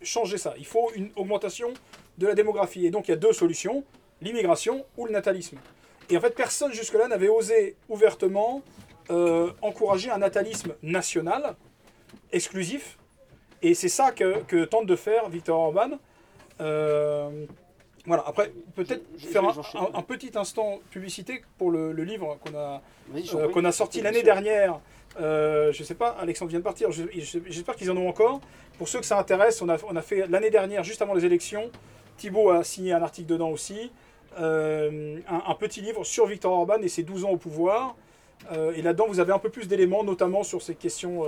changer 0.00 0.38
ça. 0.38 0.54
Il 0.58 0.66
faut 0.66 0.90
une 0.94 1.10
augmentation 1.16 1.72
de 2.18 2.26
la 2.26 2.34
démographie. 2.34 2.86
Et 2.86 2.90
donc, 2.90 3.08
il 3.08 3.12
y 3.12 3.14
a 3.14 3.16
deux 3.16 3.32
solutions 3.32 3.84
l'immigration 4.20 4.84
ou 4.96 5.06
le 5.06 5.12
natalisme. 5.12 5.58
Et 6.08 6.16
en 6.16 6.20
fait, 6.20 6.34
personne 6.34 6.72
jusque-là 6.72 7.08
n'avait 7.08 7.28
osé 7.28 7.76
ouvertement 7.88 8.62
euh, 9.10 9.50
encourager 9.62 10.10
un 10.10 10.18
natalisme 10.18 10.74
national, 10.82 11.56
exclusif. 12.32 12.98
Et 13.62 13.74
c'est 13.74 13.88
ça 13.88 14.12
que, 14.12 14.64
tente 14.64 14.86
de 14.86 14.96
faire 14.96 15.28
Victor 15.28 15.58
Orban. 15.58 15.98
Euh, 16.60 17.46
voilà, 18.06 18.24
après, 18.26 18.52
peut-être 18.74 19.04
faire 19.18 19.44
un, 19.44 19.48
enchaîner. 19.60 19.84
un- 19.94 19.98
un 19.98 20.02
petit 20.02 20.32
instant 20.34 20.80
publicité 20.90 21.42
pour 21.58 21.70
le, 21.70 21.92
le 21.92 22.04
livre 22.04 22.38
qu'on 22.44 22.56
a, 22.58 22.82
euh, 23.38 23.48
qu'on 23.48 23.64
a 23.64 23.72
sorti 23.72 24.00
l'année 24.04 24.22
dernière. 24.24 24.80
Euh, 25.20 25.72
je 25.72 25.84
sais 25.84 25.94
pas, 25.94 26.16
Alexandre 26.20 26.50
vient 26.50 26.58
de 26.58 26.64
partir. 26.64 26.90
je- 26.90 27.04
je- 27.14 27.38
J'espère 27.46 27.76
qu'ils 27.76 27.90
en 27.90 27.96
ont 27.96 28.08
encore. 28.08 28.40
Pour 28.78 28.88
ceux 28.88 28.98
que 29.00 29.06
ça 29.06 29.18
intéresse, 29.18 29.60
on 29.62 29.68
a, 29.68 29.76
on 29.88 29.94
a 29.94 30.02
fait 30.02 30.26
l'année 30.26 30.50
dernière, 30.50 30.82
juste 30.84 31.02
avant 31.02 31.14
les 31.14 31.24
élections. 31.24 31.70
Thibault 32.16 32.50
a 32.50 32.64
signé 32.64 32.92
un 32.92 33.02
article 33.02 33.28
dedans 33.28 33.50
aussi. 33.50 33.90
euh, 34.40 35.18
un, 35.28 35.42
un 35.50 35.54
petit 35.54 35.82
livre 35.82 36.04
sur 36.04 36.26
Victor 36.26 36.52
Orban 36.52 36.78
et 36.82 36.88
ses 36.88 37.02
12 37.02 37.24
ans 37.26 37.30
au 37.30 37.36
pouvoir. 37.36 37.94
Et 38.74 38.80
là-dedans, 38.82 39.04
vous 39.06 39.20
avez 39.20 39.32
un 39.32 39.38
peu 39.38 39.50
plus 39.50 39.68
d'éléments, 39.68 40.02
notamment 40.02 40.42
sur 40.42 40.62
ces 40.62 40.74
questions 40.74 41.22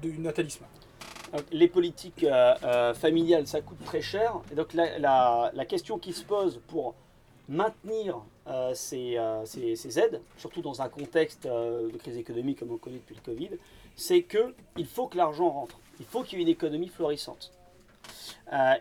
du 0.00 0.18
natalisme. 0.18 0.64
Les 1.50 1.68
politiques 1.68 2.24
euh, 2.24 2.54
euh, 2.62 2.94
familiales, 2.94 3.46
ça 3.46 3.62
coûte 3.62 3.82
très 3.84 4.02
cher. 4.02 4.40
Et 4.50 4.54
donc 4.54 4.74
la, 4.74 5.50
question 5.66 5.98
qui 5.98 6.12
se 6.12 6.24
pose 6.24 6.60
pour 6.68 6.94
maintenir 7.48 8.20
euh, 8.46 8.74
ces, 8.74 9.16
aides, 9.98 10.20
surtout 10.36 10.60
dans 10.60 10.82
un 10.82 10.88
contexte 10.88 11.46
de 11.46 11.96
crise 11.98 12.18
économique 12.18 12.58
comme 12.58 12.72
on 12.72 12.76
connaît 12.76 12.98
depuis 12.98 13.14
le 13.14 13.22
Covid, 13.22 13.50
c'est 13.96 14.22
qu'il 14.22 14.86
faut 14.86 15.06
que 15.06 15.16
l'argent 15.16 15.48
rentre. 15.48 15.78
Il 16.00 16.06
faut 16.06 16.22
qu'il 16.22 16.38
y 16.38 16.42
ait 16.42 16.44
une 16.44 16.50
économie 16.50 16.88
florissante. 16.88 17.52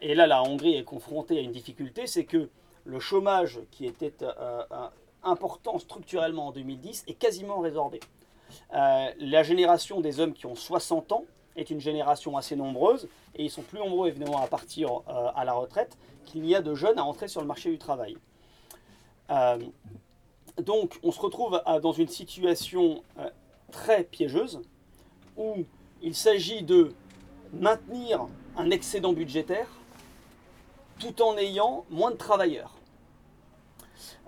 Et 0.01 0.15
là, 0.15 0.27
la 0.27 0.43
Hongrie 0.43 0.75
est 0.75 0.83
confrontée 0.83 1.37
à 1.37 1.41
une 1.41 1.51
difficulté, 1.51 2.05
c'est 2.07 2.25
que 2.25 2.49
le 2.83 2.99
chômage 2.99 3.59
qui 3.71 3.85
était 3.85 4.13
important 5.23 5.79
structurellement 5.79 6.47
en 6.47 6.51
2010 6.51 7.05
est 7.07 7.13
quasiment 7.13 7.59
résorbé. 7.59 8.01
La 8.71 9.43
génération 9.43 10.01
des 10.01 10.19
hommes 10.19 10.33
qui 10.33 10.45
ont 10.45 10.55
60 10.55 11.13
ans 11.13 11.25
est 11.55 11.69
une 11.69 11.79
génération 11.81 12.37
assez 12.37 12.55
nombreuse 12.55 13.07
et 13.35 13.43
ils 13.43 13.49
sont 13.51 13.61
plus 13.61 13.79
nombreux 13.79 14.07
évidemment 14.07 14.41
à 14.41 14.47
partir 14.47 14.89
euh, 15.07 15.29
à 15.35 15.43
la 15.45 15.53
retraite 15.53 15.97
qu'il 16.25 16.45
y 16.45 16.55
a 16.55 16.61
de 16.61 16.73
jeunes 16.75 16.97
à 16.99 17.03
entrer 17.03 17.27
sur 17.27 17.41
le 17.41 17.47
marché 17.47 17.69
du 17.69 17.77
travail. 17.77 18.17
Euh, 19.29 19.59
donc 20.61 20.99
on 21.03 21.11
se 21.11 21.19
retrouve 21.19 21.61
à- 21.65 21.79
dans 21.79 21.91
une 21.93 22.07
situation 22.07 23.03
euh, 23.19 23.29
très 23.71 24.03
piégeuse 24.03 24.61
où 25.37 25.63
il 26.01 26.15
s'agit 26.15 26.63
de 26.63 26.93
maintenir 27.53 28.27
un 28.57 28.69
excédent 28.71 29.13
budgétaire 29.13 29.67
tout 30.99 31.21
en 31.21 31.37
ayant 31.37 31.85
moins 31.89 32.11
de 32.11 32.17
travailleurs. 32.17 32.75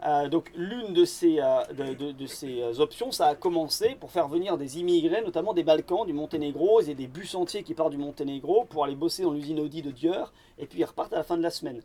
Euh, 0.05 0.27
donc 0.29 0.51
l'une 0.55 0.93
de 0.93 1.05
ces, 1.05 1.39
euh, 1.39 1.63
de, 1.73 1.93
de- 1.93 2.11
de 2.11 2.25
ces 2.27 2.61
euh, 2.61 2.79
options, 2.79 3.11
ça 3.11 3.27
a 3.27 3.35
commencé 3.35 3.95
pour 3.99 4.11
faire 4.11 4.27
venir 4.27 4.57
des 4.57 4.79
immigrés, 4.79 5.21
notamment 5.21 5.53
des 5.53 5.63
Balkans, 5.63 6.05
du 6.05 6.13
Monténégro, 6.13 6.81
et 6.81 6.93
des 6.93 7.07
bus 7.07 7.35
entiers 7.35 7.63
qui 7.63 7.73
partent 7.73 7.91
du 7.91 7.97
Monténégro 7.97 8.65
pour 8.65 8.83
aller 8.83 8.95
bosser 8.95 9.23
dans 9.23 9.31
l'usine 9.31 9.59
Audi 9.59 9.81
de 9.81 9.91
Dieur, 9.91 10.33
et 10.59 10.65
puis 10.65 10.79
ils 10.79 10.85
repartent 10.85 11.13
à 11.13 11.17
la 11.17 11.23
fin 11.23 11.37
de 11.37 11.43
la 11.43 11.51
semaine. 11.51 11.81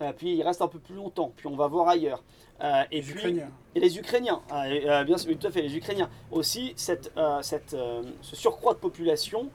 Euh, 0.00 0.12
puis 0.16 0.34
ils 0.36 0.42
restent 0.42 0.62
un 0.62 0.68
peu 0.68 0.78
plus 0.78 0.94
longtemps, 0.94 1.32
puis 1.36 1.46
on 1.46 1.56
va 1.56 1.66
voir 1.66 1.88
ailleurs. 1.88 2.22
Et 2.92 2.96
Les 2.96 3.02
puis, 3.02 3.10
Ukrainiens. 3.14 3.50
et 3.74 3.80
les 3.80 3.98
Ukrainiens, 3.98 4.40
ah, 4.50 5.02
bien 5.04 5.18
sûr, 5.18 5.36
tout 5.36 5.46
à 5.48 5.50
fait, 5.50 5.62
les 5.62 5.76
Ukrainiens. 5.76 6.08
Aussi, 6.30 6.72
cette, 6.76 7.12
cette, 7.40 7.76
ce 8.20 8.36
surcroît 8.36 8.74
de 8.74 8.78
population 8.78 9.48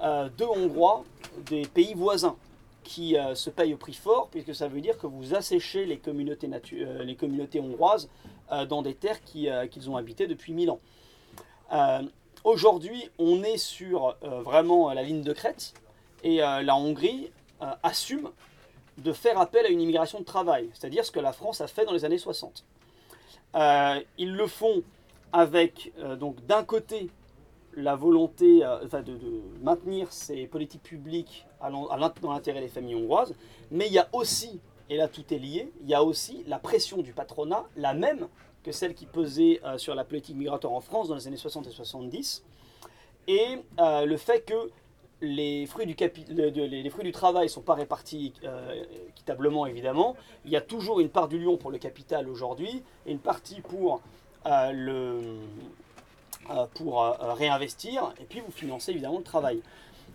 de 0.00 0.44
Hongrois 0.44 1.02
des 1.50 1.62
pays 1.66 1.94
voisins 1.94 2.36
qui 2.82 3.16
euh, 3.16 3.34
se 3.34 3.50
payent 3.50 3.74
au 3.74 3.76
prix 3.76 3.94
fort, 3.94 4.28
puisque 4.30 4.54
ça 4.54 4.68
veut 4.68 4.80
dire 4.80 4.98
que 4.98 5.06
vous 5.06 5.34
asséchez 5.34 5.86
les 5.86 5.98
communautés, 5.98 6.48
euh, 6.74 7.60
hongroises 7.60 8.08
euh, 8.50 8.66
dans 8.66 8.82
des 8.82 8.94
terres 8.94 9.22
qui, 9.24 9.48
qu'ils 9.70 9.90
ont 9.90 9.96
habitées 9.96 10.26
depuis 10.26 10.52
mille 10.52 10.70
ans. 10.70 10.80
Aujourd'hui, 12.44 13.08
on 13.18 13.44
est 13.44 13.56
sur 13.56 14.16
vraiment 14.20 14.92
la 14.92 15.02
ligne 15.02 15.22
de 15.22 15.32
crête, 15.32 15.74
et 16.24 16.38
la 16.38 16.76
Hongrie 16.76 17.30
assume 17.82 18.30
de 18.98 19.12
faire 19.12 19.38
appel 19.38 19.64
à 19.64 19.68
une 19.68 19.80
immigration 19.80 20.18
de 20.18 20.24
travail, 20.24 20.68
c'est-à-dire 20.74 21.04
ce 21.04 21.12
que 21.12 21.20
la 21.20 21.32
France 21.32 21.60
a 21.60 21.68
fait 21.68 21.84
dans 21.84 21.92
les 21.92 22.04
années 22.04 22.18
60. 22.18 22.64
Euh, 23.54 24.00
ils 24.18 24.34
le 24.34 24.46
font 24.48 24.82
avec, 25.32 25.92
donc 26.18 26.44
d'un 26.46 26.64
côté, 26.64 27.10
la 27.76 27.96
volonté 27.96 28.64
euh, 28.64 28.84
de, 29.02 29.18
maintenir 29.62 30.12
ces 30.12 30.46
politiques 30.46 30.82
publiques 30.82 31.46
dans 31.60 31.88
l'intérêt 32.30 32.60
des 32.60 32.68
familles 32.68 32.96
hongroises, 32.96 33.34
mais 33.70 33.86
il 33.86 33.92
y 33.92 33.98
a 33.98 34.08
aussi, 34.12 34.60
et 34.90 34.96
là 34.96 35.08
tout 35.08 35.22
est 35.32 35.38
lié, 35.38 35.72
il 35.82 35.88
y 35.88 35.94
a 35.94 36.02
aussi 36.02 36.44
la 36.46 36.58
pression 36.58 36.98
du 36.98 37.12
patronat, 37.12 37.64
la 37.76 37.94
même 37.94 38.28
que 38.62 38.72
celle 38.72 38.94
qui 38.94 39.06
pesait 39.06 39.60
euh, 39.64 39.78
sur 39.78 39.94
la 39.94 40.04
politique 40.04 40.36
migratoire 40.36 40.72
en 40.72 40.80
France 40.80 41.08
dans 41.08 41.14
les 41.14 41.26
années 41.26 41.36
60 41.36 41.66
et 41.66 41.70
70, 41.70 42.44
et 43.28 43.58
euh, 43.80 44.04
le 44.04 44.16
fait 44.16 44.44
que 44.44 44.70
les 45.20 45.66
fruits 45.66 45.86
du, 45.86 45.94
travail 47.12 47.44
ne 47.44 47.48
sont 47.48 47.60
pas 47.60 47.74
répartis 47.74 48.32
équitablement, 49.08 49.66
évidemment. 49.66 50.16
Il 50.44 50.50
y 50.50 50.56
a 50.56 50.60
toujours 50.60 50.98
une 50.98 51.10
part 51.10 51.28
du 51.28 51.38
lion 51.38 51.56
pour 51.56 51.70
le 51.70 51.78
capital 51.78 52.28
aujourd'hui 52.28 52.82
et 53.06 53.12
une 53.12 53.20
partie 53.20 53.60
pour, 53.60 54.02
le, 54.44 55.36
pour 56.74 57.02
euh, 57.04 57.12
réinvestir. 57.34 58.12
Et 58.20 58.24
puis, 58.24 58.40
vous 58.40 58.52
financez 58.52 58.90
évidemment 58.92 59.18
le 59.18 59.24
travail. 59.24 59.60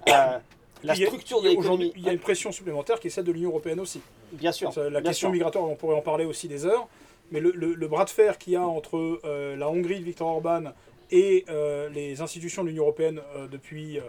Euh, 0.09 0.37
la 0.83 0.93
structure 0.95 1.41
de 1.41 1.49
l'économie, 1.49 1.91
il 1.97 2.03
y 2.03 2.09
a 2.09 2.13
une 2.13 2.19
pression 2.19 2.51
supplémentaire 2.51 2.99
qui 2.99 3.07
est 3.07 3.09
celle 3.09 3.23
de 3.25 3.31
l'Union 3.31 3.49
européenne 3.49 3.79
aussi. 3.79 3.99
bien 4.31 4.51
sûr. 4.51 4.71
La 4.77 4.89
bien 4.89 5.01
question 5.01 5.27
sûr. 5.29 5.33
migratoire, 5.33 5.65
on 5.65 5.75
pourrait 5.75 5.95
en 5.97 6.01
parler 6.01 6.23
aussi 6.23 6.47
des 6.47 6.65
heures. 6.67 6.87
Mais 7.31 7.39
le, 7.39 7.51
le- 7.51 7.73
le 7.73 7.87
bras 7.87 8.05
de 8.05 8.09
fer 8.11 8.37
qu'il 8.37 8.53
y 8.53 8.55
a 8.55 8.61
entre 8.65 9.19
euh, 9.25 9.55
la 9.57 9.69
Hongrie 9.69 9.99
de 9.99 10.03
Viktor 10.05 10.27
Orban 10.27 10.65
et 11.11 11.45
euh, 11.49 11.89
les 11.89 12.21
institutions 12.21 12.63
de 12.63 12.69
l'Union 12.69 12.83
européenne 12.83 13.21
euh, 13.35 13.47
depuis, 13.47 13.97
euh, 13.97 14.03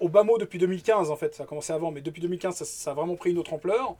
au 0.00 0.08
bas 0.08 0.22
mot 0.22 0.38
depuis 0.38 0.58
2015 0.60 1.10
en 1.10 1.16
fait, 1.16 1.34
ça 1.34 1.42
a 1.42 1.46
commencé 1.46 1.72
avant, 1.72 1.90
mais 1.90 2.00
depuis 2.00 2.22
2015 2.22 2.54
ça, 2.54 2.64
ça 2.64 2.92
a 2.92 2.94
vraiment 2.94 3.16
pris 3.16 3.30
une 3.32 3.38
autre 3.38 3.52
ampleur. 3.52 3.96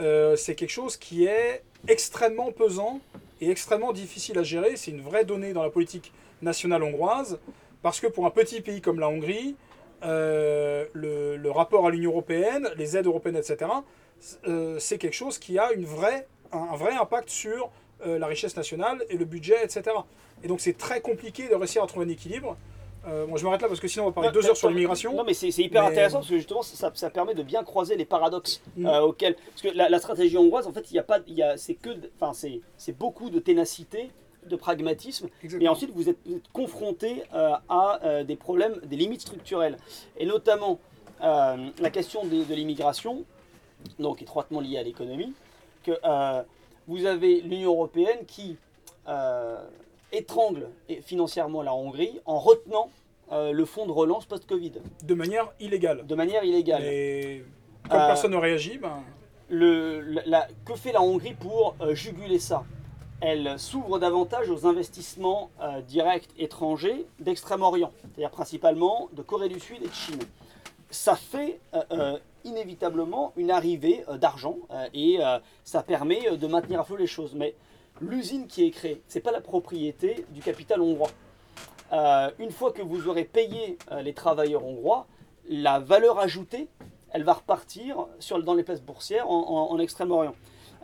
Euh, 0.00 0.36
c'est 0.36 0.54
quelque 0.54 0.70
chose 0.70 0.96
qui 0.96 1.26
est 1.26 1.62
extrêmement 1.88 2.52
pesant 2.52 3.00
et 3.40 3.50
extrêmement 3.50 3.92
difficile 3.92 4.38
à 4.38 4.42
gérer. 4.44 4.76
C'est 4.76 4.92
une 4.92 5.02
vraie 5.02 5.24
donnée 5.24 5.52
dans 5.52 5.62
la 5.64 5.70
politique 5.70 6.12
nationale 6.42 6.82
hongroise, 6.82 7.38
parce 7.82 8.00
que 8.00 8.06
pour 8.06 8.26
un 8.26 8.30
petit 8.30 8.60
pays 8.60 8.80
comme 8.80 9.00
la 9.00 9.08
Hongrie, 9.08 9.56
euh, 10.04 10.84
le, 10.92 11.36
le 11.36 11.50
rapport 11.50 11.86
à 11.86 11.90
l'Union 11.90 12.10
européenne, 12.12 12.68
les 12.76 12.96
aides 12.96 13.06
européennes, 13.06 13.36
etc., 13.36 13.70
euh, 14.46 14.78
c'est 14.78 14.98
quelque 14.98 15.14
chose 15.14 15.38
qui 15.38 15.58
a 15.58 15.72
une 15.72 15.84
vraie, 15.84 16.26
un, 16.52 16.58
un 16.72 16.76
vrai 16.76 16.92
impact 16.94 17.30
sur 17.30 17.70
euh, 18.06 18.18
la 18.18 18.26
richesse 18.26 18.56
nationale 18.56 19.04
et 19.10 19.16
le 19.16 19.24
budget, 19.24 19.56
etc. 19.64 19.82
Et 20.42 20.48
donc 20.48 20.60
c'est 20.60 20.76
très 20.76 21.00
compliqué 21.00 21.48
de 21.48 21.54
réussir 21.54 21.82
à 21.82 21.86
trouver 21.86 22.06
un 22.06 22.10
équilibre. 22.10 22.56
Euh, 23.06 23.26
bon, 23.26 23.36
je 23.36 23.44
m'arrête 23.44 23.62
là 23.62 23.68
parce 23.68 23.80
que 23.80 23.88
sinon 23.88 24.04
on 24.04 24.08
va 24.08 24.12
parler 24.12 24.28
Non, 24.28 24.34
deux 24.34 24.46
heures 24.48 24.56
sur 24.56 24.68
l'immigration. 24.70 25.14
Non, 25.14 25.24
mais 25.24 25.34
c'est 25.34 25.48
hyper 25.50 25.82
Mais- 25.84 25.90
intéressant 25.90 26.18
parce 26.18 26.28
que 26.30 26.36
justement, 26.36 26.62
ça, 26.62 26.90
ça 26.94 27.10
permet 27.10 27.34
de 27.34 27.42
bien 27.42 27.62
croiser 27.64 27.96
les 27.96 28.04
paradoxes 28.04 28.60
Mm. 28.76 28.86
euh, 28.86 29.00
auxquels. 29.02 29.34
Parce 29.50 29.62
que 29.62 29.68
la, 29.68 29.88
la 29.88 29.98
stratégie 29.98 30.36
hongroise, 30.36 30.66
en 30.66 30.72
fait, 30.72 30.90
il 30.90 30.94
y 30.94 30.98
a 30.98 31.02
pas, 31.04 31.20
que, 31.20 31.90
enfin, 32.20 32.32
c'est 32.76 32.98
beaucoup 32.98 33.30
de 33.30 33.38
ténacité, 33.38 34.10
de 34.46 34.56
pragmatisme, 34.56 35.28
Exactement. 35.42 35.72
ensuite 35.72 35.90
vous 35.94 36.08
êtes, 36.08 36.18
confronté 36.52 37.22
euh, 37.34 37.52
à 37.68 38.00
euh, 38.04 38.24
des 38.24 38.36
problèmes, 38.36 38.76
des 38.84 38.96
limites 38.96 39.20
structurelles, 39.22 39.76
et 40.16 40.26
notamment 40.26 40.78
euh, 41.22 41.68
la 41.80 41.90
question 41.90 42.24
de 42.24 42.54
l'immigration, 42.54 43.24
donc 43.98 44.22
étroitement 44.22 44.60
liée 44.60 44.78
à 44.78 44.82
l'économie, 44.82 45.32
que 45.84 45.92
vous 46.86 47.04
avez 47.06 47.40
l'Union 47.40 47.72
européenne 47.72 48.24
qui 48.26 48.56
étrangle 50.12 50.68
financièrement 51.02 51.62
la 51.62 51.74
Hongrie 51.74 52.20
en 52.24 52.38
retenant 52.38 52.90
le 53.30 53.64
fonds 53.64 53.86
de 53.86 53.92
relance 53.92 54.24
post-Covid 54.26 54.72
De 55.02 55.14
manière 55.14 55.48
illégale. 55.60 56.06
de 56.06 56.14
manière 56.14 56.44
illégale. 56.44 56.82
Et 56.84 57.44
comme 57.88 57.98
personne 58.00 58.32
ne 58.32 58.36
réagit, 58.36 58.78
ben, 58.78 59.02
Le, 59.50 60.00
la- 60.00 60.22
la- 60.26 60.48
que 60.64 60.74
fait 60.74 60.92
la 60.92 61.00
Hongrie 61.02 61.34
pour 61.34 61.74
juguler 61.92 62.38
ça? 62.38 62.64
Elle 63.20 63.58
s'ouvre 63.58 63.98
davantage 63.98 64.48
aux 64.48 64.64
investissements 64.66 65.50
euh, 65.60 65.80
directs 65.80 66.28
étrangers 66.38 67.04
d'Extrême-Orient, 67.18 67.90
c'est-à-dire 68.00 68.30
principalement 68.30 69.08
de 69.12 69.22
Corée 69.22 69.48
du 69.48 69.58
Sud 69.58 69.82
et 69.82 69.88
de 69.88 69.92
Chine. 69.92 70.20
Ça 70.88 71.16
fait 71.16 71.58
euh, 71.74 71.82
euh, 71.90 72.18
inévitablement 72.44 73.32
une 73.36 73.50
arrivée 73.50 74.04
d'argent 74.20 74.56
et 74.94 75.18
ça 75.64 75.82
permet 75.82 76.36
de 76.36 76.46
maintenir 76.46 76.80
à 76.80 76.84
flot 76.84 76.96
les 76.96 77.08
choses. 77.08 77.34
Mais 77.34 77.54
l'usine 78.00 78.46
qui 78.46 78.64
est 78.64 78.70
créée, 78.70 79.02
c'est 79.08 79.20
pas 79.20 79.32
la 79.32 79.40
propriété 79.40 80.24
du 80.30 80.40
capital 80.40 80.80
hongrois. 80.80 81.10
Une 82.38 82.52
fois 82.52 82.72
que 82.72 82.80
vous 82.80 83.08
aurez 83.08 83.24
payé 83.24 83.76
les 84.02 84.14
travailleurs 84.14 84.64
hongrois, 84.64 85.06
la 85.50 85.78
valeur 85.80 86.20
ajoutée, 86.20 86.68
elle 87.10 87.24
va 87.24 87.34
repartir 87.34 88.06
sur, 88.18 88.42
dans 88.42 88.54
les 88.54 88.62
places 88.62 88.82
boursières 88.82 89.28
en 89.28 89.78
Extrême-Orient. 89.78 90.34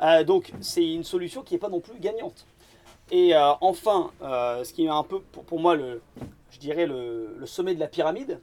Euh, 0.03 0.25
donc 0.25 0.53
c'est 0.61 0.93
une 0.93 1.05
solution 1.05 1.43
qui 1.43 1.55
n'est 1.55 1.61
pas 1.61 1.69
non 1.69 1.81
plus 1.81 1.99
gagnante. 1.99 2.47
Et 3.11 3.35
euh, 3.35 3.53
enfin, 3.61 4.11
euh, 4.23 4.65
ce 4.65 4.73
qui 4.73 4.87
est 4.87 4.89
un 4.89 5.03
peu 5.03 5.21
pour, 5.21 5.61
moi 5.61 5.77
le, 5.77 6.03
je 6.51 6.59
dirais, 6.59 6.87
le, 6.87 7.43
sommet 7.47 7.75
de 7.75 7.81
la 7.81 7.89
pyramide, 7.89 8.41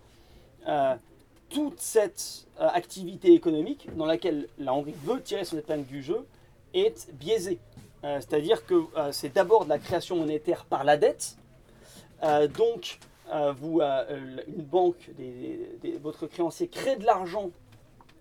toute 1.49 1.80
cette 1.82 2.45
activité 2.60 3.34
économique 3.34 3.88
dans 3.97 4.06
laquelle 4.06 4.47
la 4.60 4.74
Hongrie 4.74 4.93
veut 5.04 5.22
tirer 5.22 5.43
son 5.43 5.58
épingle 5.58 5.86
du 5.86 6.04
jeu 6.04 6.26
est 6.74 7.12
biaisée. 7.14 7.60
C'est-à-dire 8.04 8.66
que 8.66 8.84
c'est 9.12 9.34
d'abord 9.34 9.66
de 9.66 9.70
la 9.70 9.80
création 9.80 10.16
monétaire 10.16 10.66
par 10.66 10.84
la 10.84 10.97
dette. 10.97 11.36
Donc, 12.56 12.99
vous, 13.58 13.82
une 13.82 14.64
banque, 14.64 15.10
votre 16.02 16.28
créancier 16.28 16.68
crée 16.68 16.95
de 16.95 17.06
l'argent 17.06 17.49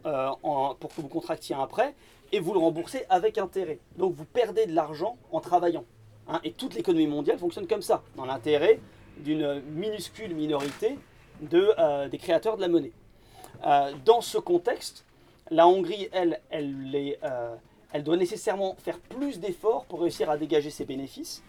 en- 0.04 0.74
pour 0.74 0.94
que 0.94 1.00
vous 1.02 1.08
contractiez 1.08 1.54
un 1.54 1.66
prêt 1.66 1.94
et 2.32 2.40
vous 2.40 2.52
le 2.52 2.58
remboursez 2.60 3.04
avec 3.08 3.38
intérêt. 3.38 3.78
Donc, 3.96 4.14
vous 4.14 4.24
perdez 4.24 4.66
de 4.66 4.74
l'argent 4.74 5.16
en 5.32 5.40
travaillant. 5.40 5.84
hein. 6.28 6.40
et 6.44 6.52
toute 6.52 6.74
l'économie 6.74 7.06
mondiale 7.06 7.38
fonctionne 7.38 7.66
comme 7.66 7.82
ça, 7.82 8.02
dans 8.16 8.24
l'intérêt 8.24 8.80
d'une 9.18 9.60
minuscule 9.74 10.34
minorité 10.34 10.98
de, 11.40 11.72
euh, 11.78 12.08
des 12.08 12.18
créateurs 12.18 12.56
de 12.56 12.62
la 12.62 12.68
monnaie. 12.68 12.92
Euh, 13.66 13.92
dans 14.04 14.20
ce 14.20 14.38
contexte, 14.38 15.04
la 15.50 15.66
Hongrie, 15.66 16.08
elle, 16.12 16.40
euh, 16.52 17.54
elle 17.92 18.04
doit 18.04 18.16
nécessairement 18.16 18.76
faire 18.78 18.98
plus 18.98 19.40
d'efforts 19.40 19.84
pour 19.86 20.00
réussir 20.02 20.30
à 20.30 20.36
dégager 20.36 20.70
ses 20.70 20.84
bénéfices. 20.84 21.42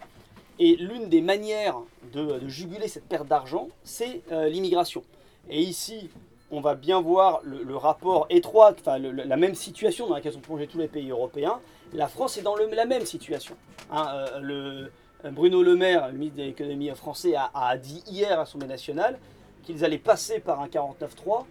Et 0.58 0.76
l'une 0.76 1.08
des 1.08 1.22
manières 1.22 1.78
de, 2.12 2.38
de 2.38 2.48
juguler 2.48 2.88
cette 2.88 3.08
perte 3.08 3.26
d'argent, 3.26 3.68
c'est 3.84 4.20
l'immigration. 4.30 5.02
Et 5.48 5.60
ici, 5.60 6.10
on 6.52 6.60
va 6.60 6.74
bien 6.74 7.00
voir 7.00 7.40
le, 7.44 7.76
rapport 7.76 8.26
étroit, 8.30 8.74
enfin 8.78 8.98
la 8.98 9.36
même 9.36 9.54
situation 9.54 10.06
dans 10.06 10.14
laquelle 10.14 10.34
sont 10.34 10.40
plongés 10.40 10.66
tous 10.66 10.78
les 10.78 10.86
pays 10.86 11.10
européens. 11.10 11.60
La 11.94 12.08
France 12.08 12.36
est 12.36 12.42
dans 12.42 12.54
la 12.56 12.84
même 12.86 13.06
situation. 13.06 13.56
Hein, 13.90 14.06
euh, 14.42 14.86
Bruno 15.30 15.62
Le 15.62 15.74
Maire, 15.76 16.08
le 16.08 16.18
ministre 16.18 16.38
de 16.38 16.42
l'économie 16.44 16.90
français, 16.90 17.34
a, 17.36 17.76
dit 17.78 18.02
hier 18.06 18.32
à 18.32 18.36
l'Assemblée 18.36 18.68
nationale 18.68 19.18
qu'ils 19.62 19.84
allaient 19.84 19.98
passer 19.98 20.40
par 20.40 20.60
un 20.60 20.66
49.3 20.66 21.44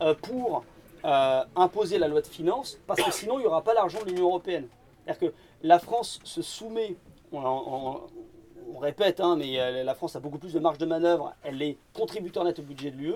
euh, 0.00 0.14
pour 0.14 0.64
euh, 1.04 1.44
imposer 1.54 1.98
la 1.98 2.08
loi 2.08 2.22
de 2.22 2.26
finances, 2.26 2.78
parce 2.86 3.02
que 3.02 3.12
sinon 3.12 3.38
il 3.38 3.42
n'y 3.42 3.46
aura 3.46 3.62
pas 3.62 3.74
l'argent 3.74 3.98
de 4.02 4.10
l'Union 4.10 4.24
européenne. 4.28 4.68
C'est-à-dire 5.04 5.30
que 5.30 5.34
la 5.62 5.78
France 5.78 6.18
se 6.24 6.42
soumet, 6.42 6.96
on 7.32 8.78
répète, 8.78 9.20
hein, 9.20 9.36
mais 9.36 9.60
euh, 9.60 9.84
la 9.84 9.94
France 9.94 10.16
a 10.16 10.20
beaucoup 10.20 10.38
plus 10.38 10.52
de 10.52 10.58
marge 10.58 10.78
de 10.78 10.86
manœuvre, 10.86 11.34
elle 11.42 11.60
est 11.62 11.76
contributeur 11.92 12.44
net 12.44 12.58
au 12.58 12.62
budget 12.62 12.90
de 12.90 12.96
l'UE, 12.96 13.14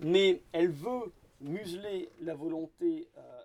mais 0.00 0.42
elle 0.52 0.70
veut 0.70 1.12
museler 1.40 2.08
la 2.20 2.34
volonté 2.34 3.08
euh, 3.16 3.40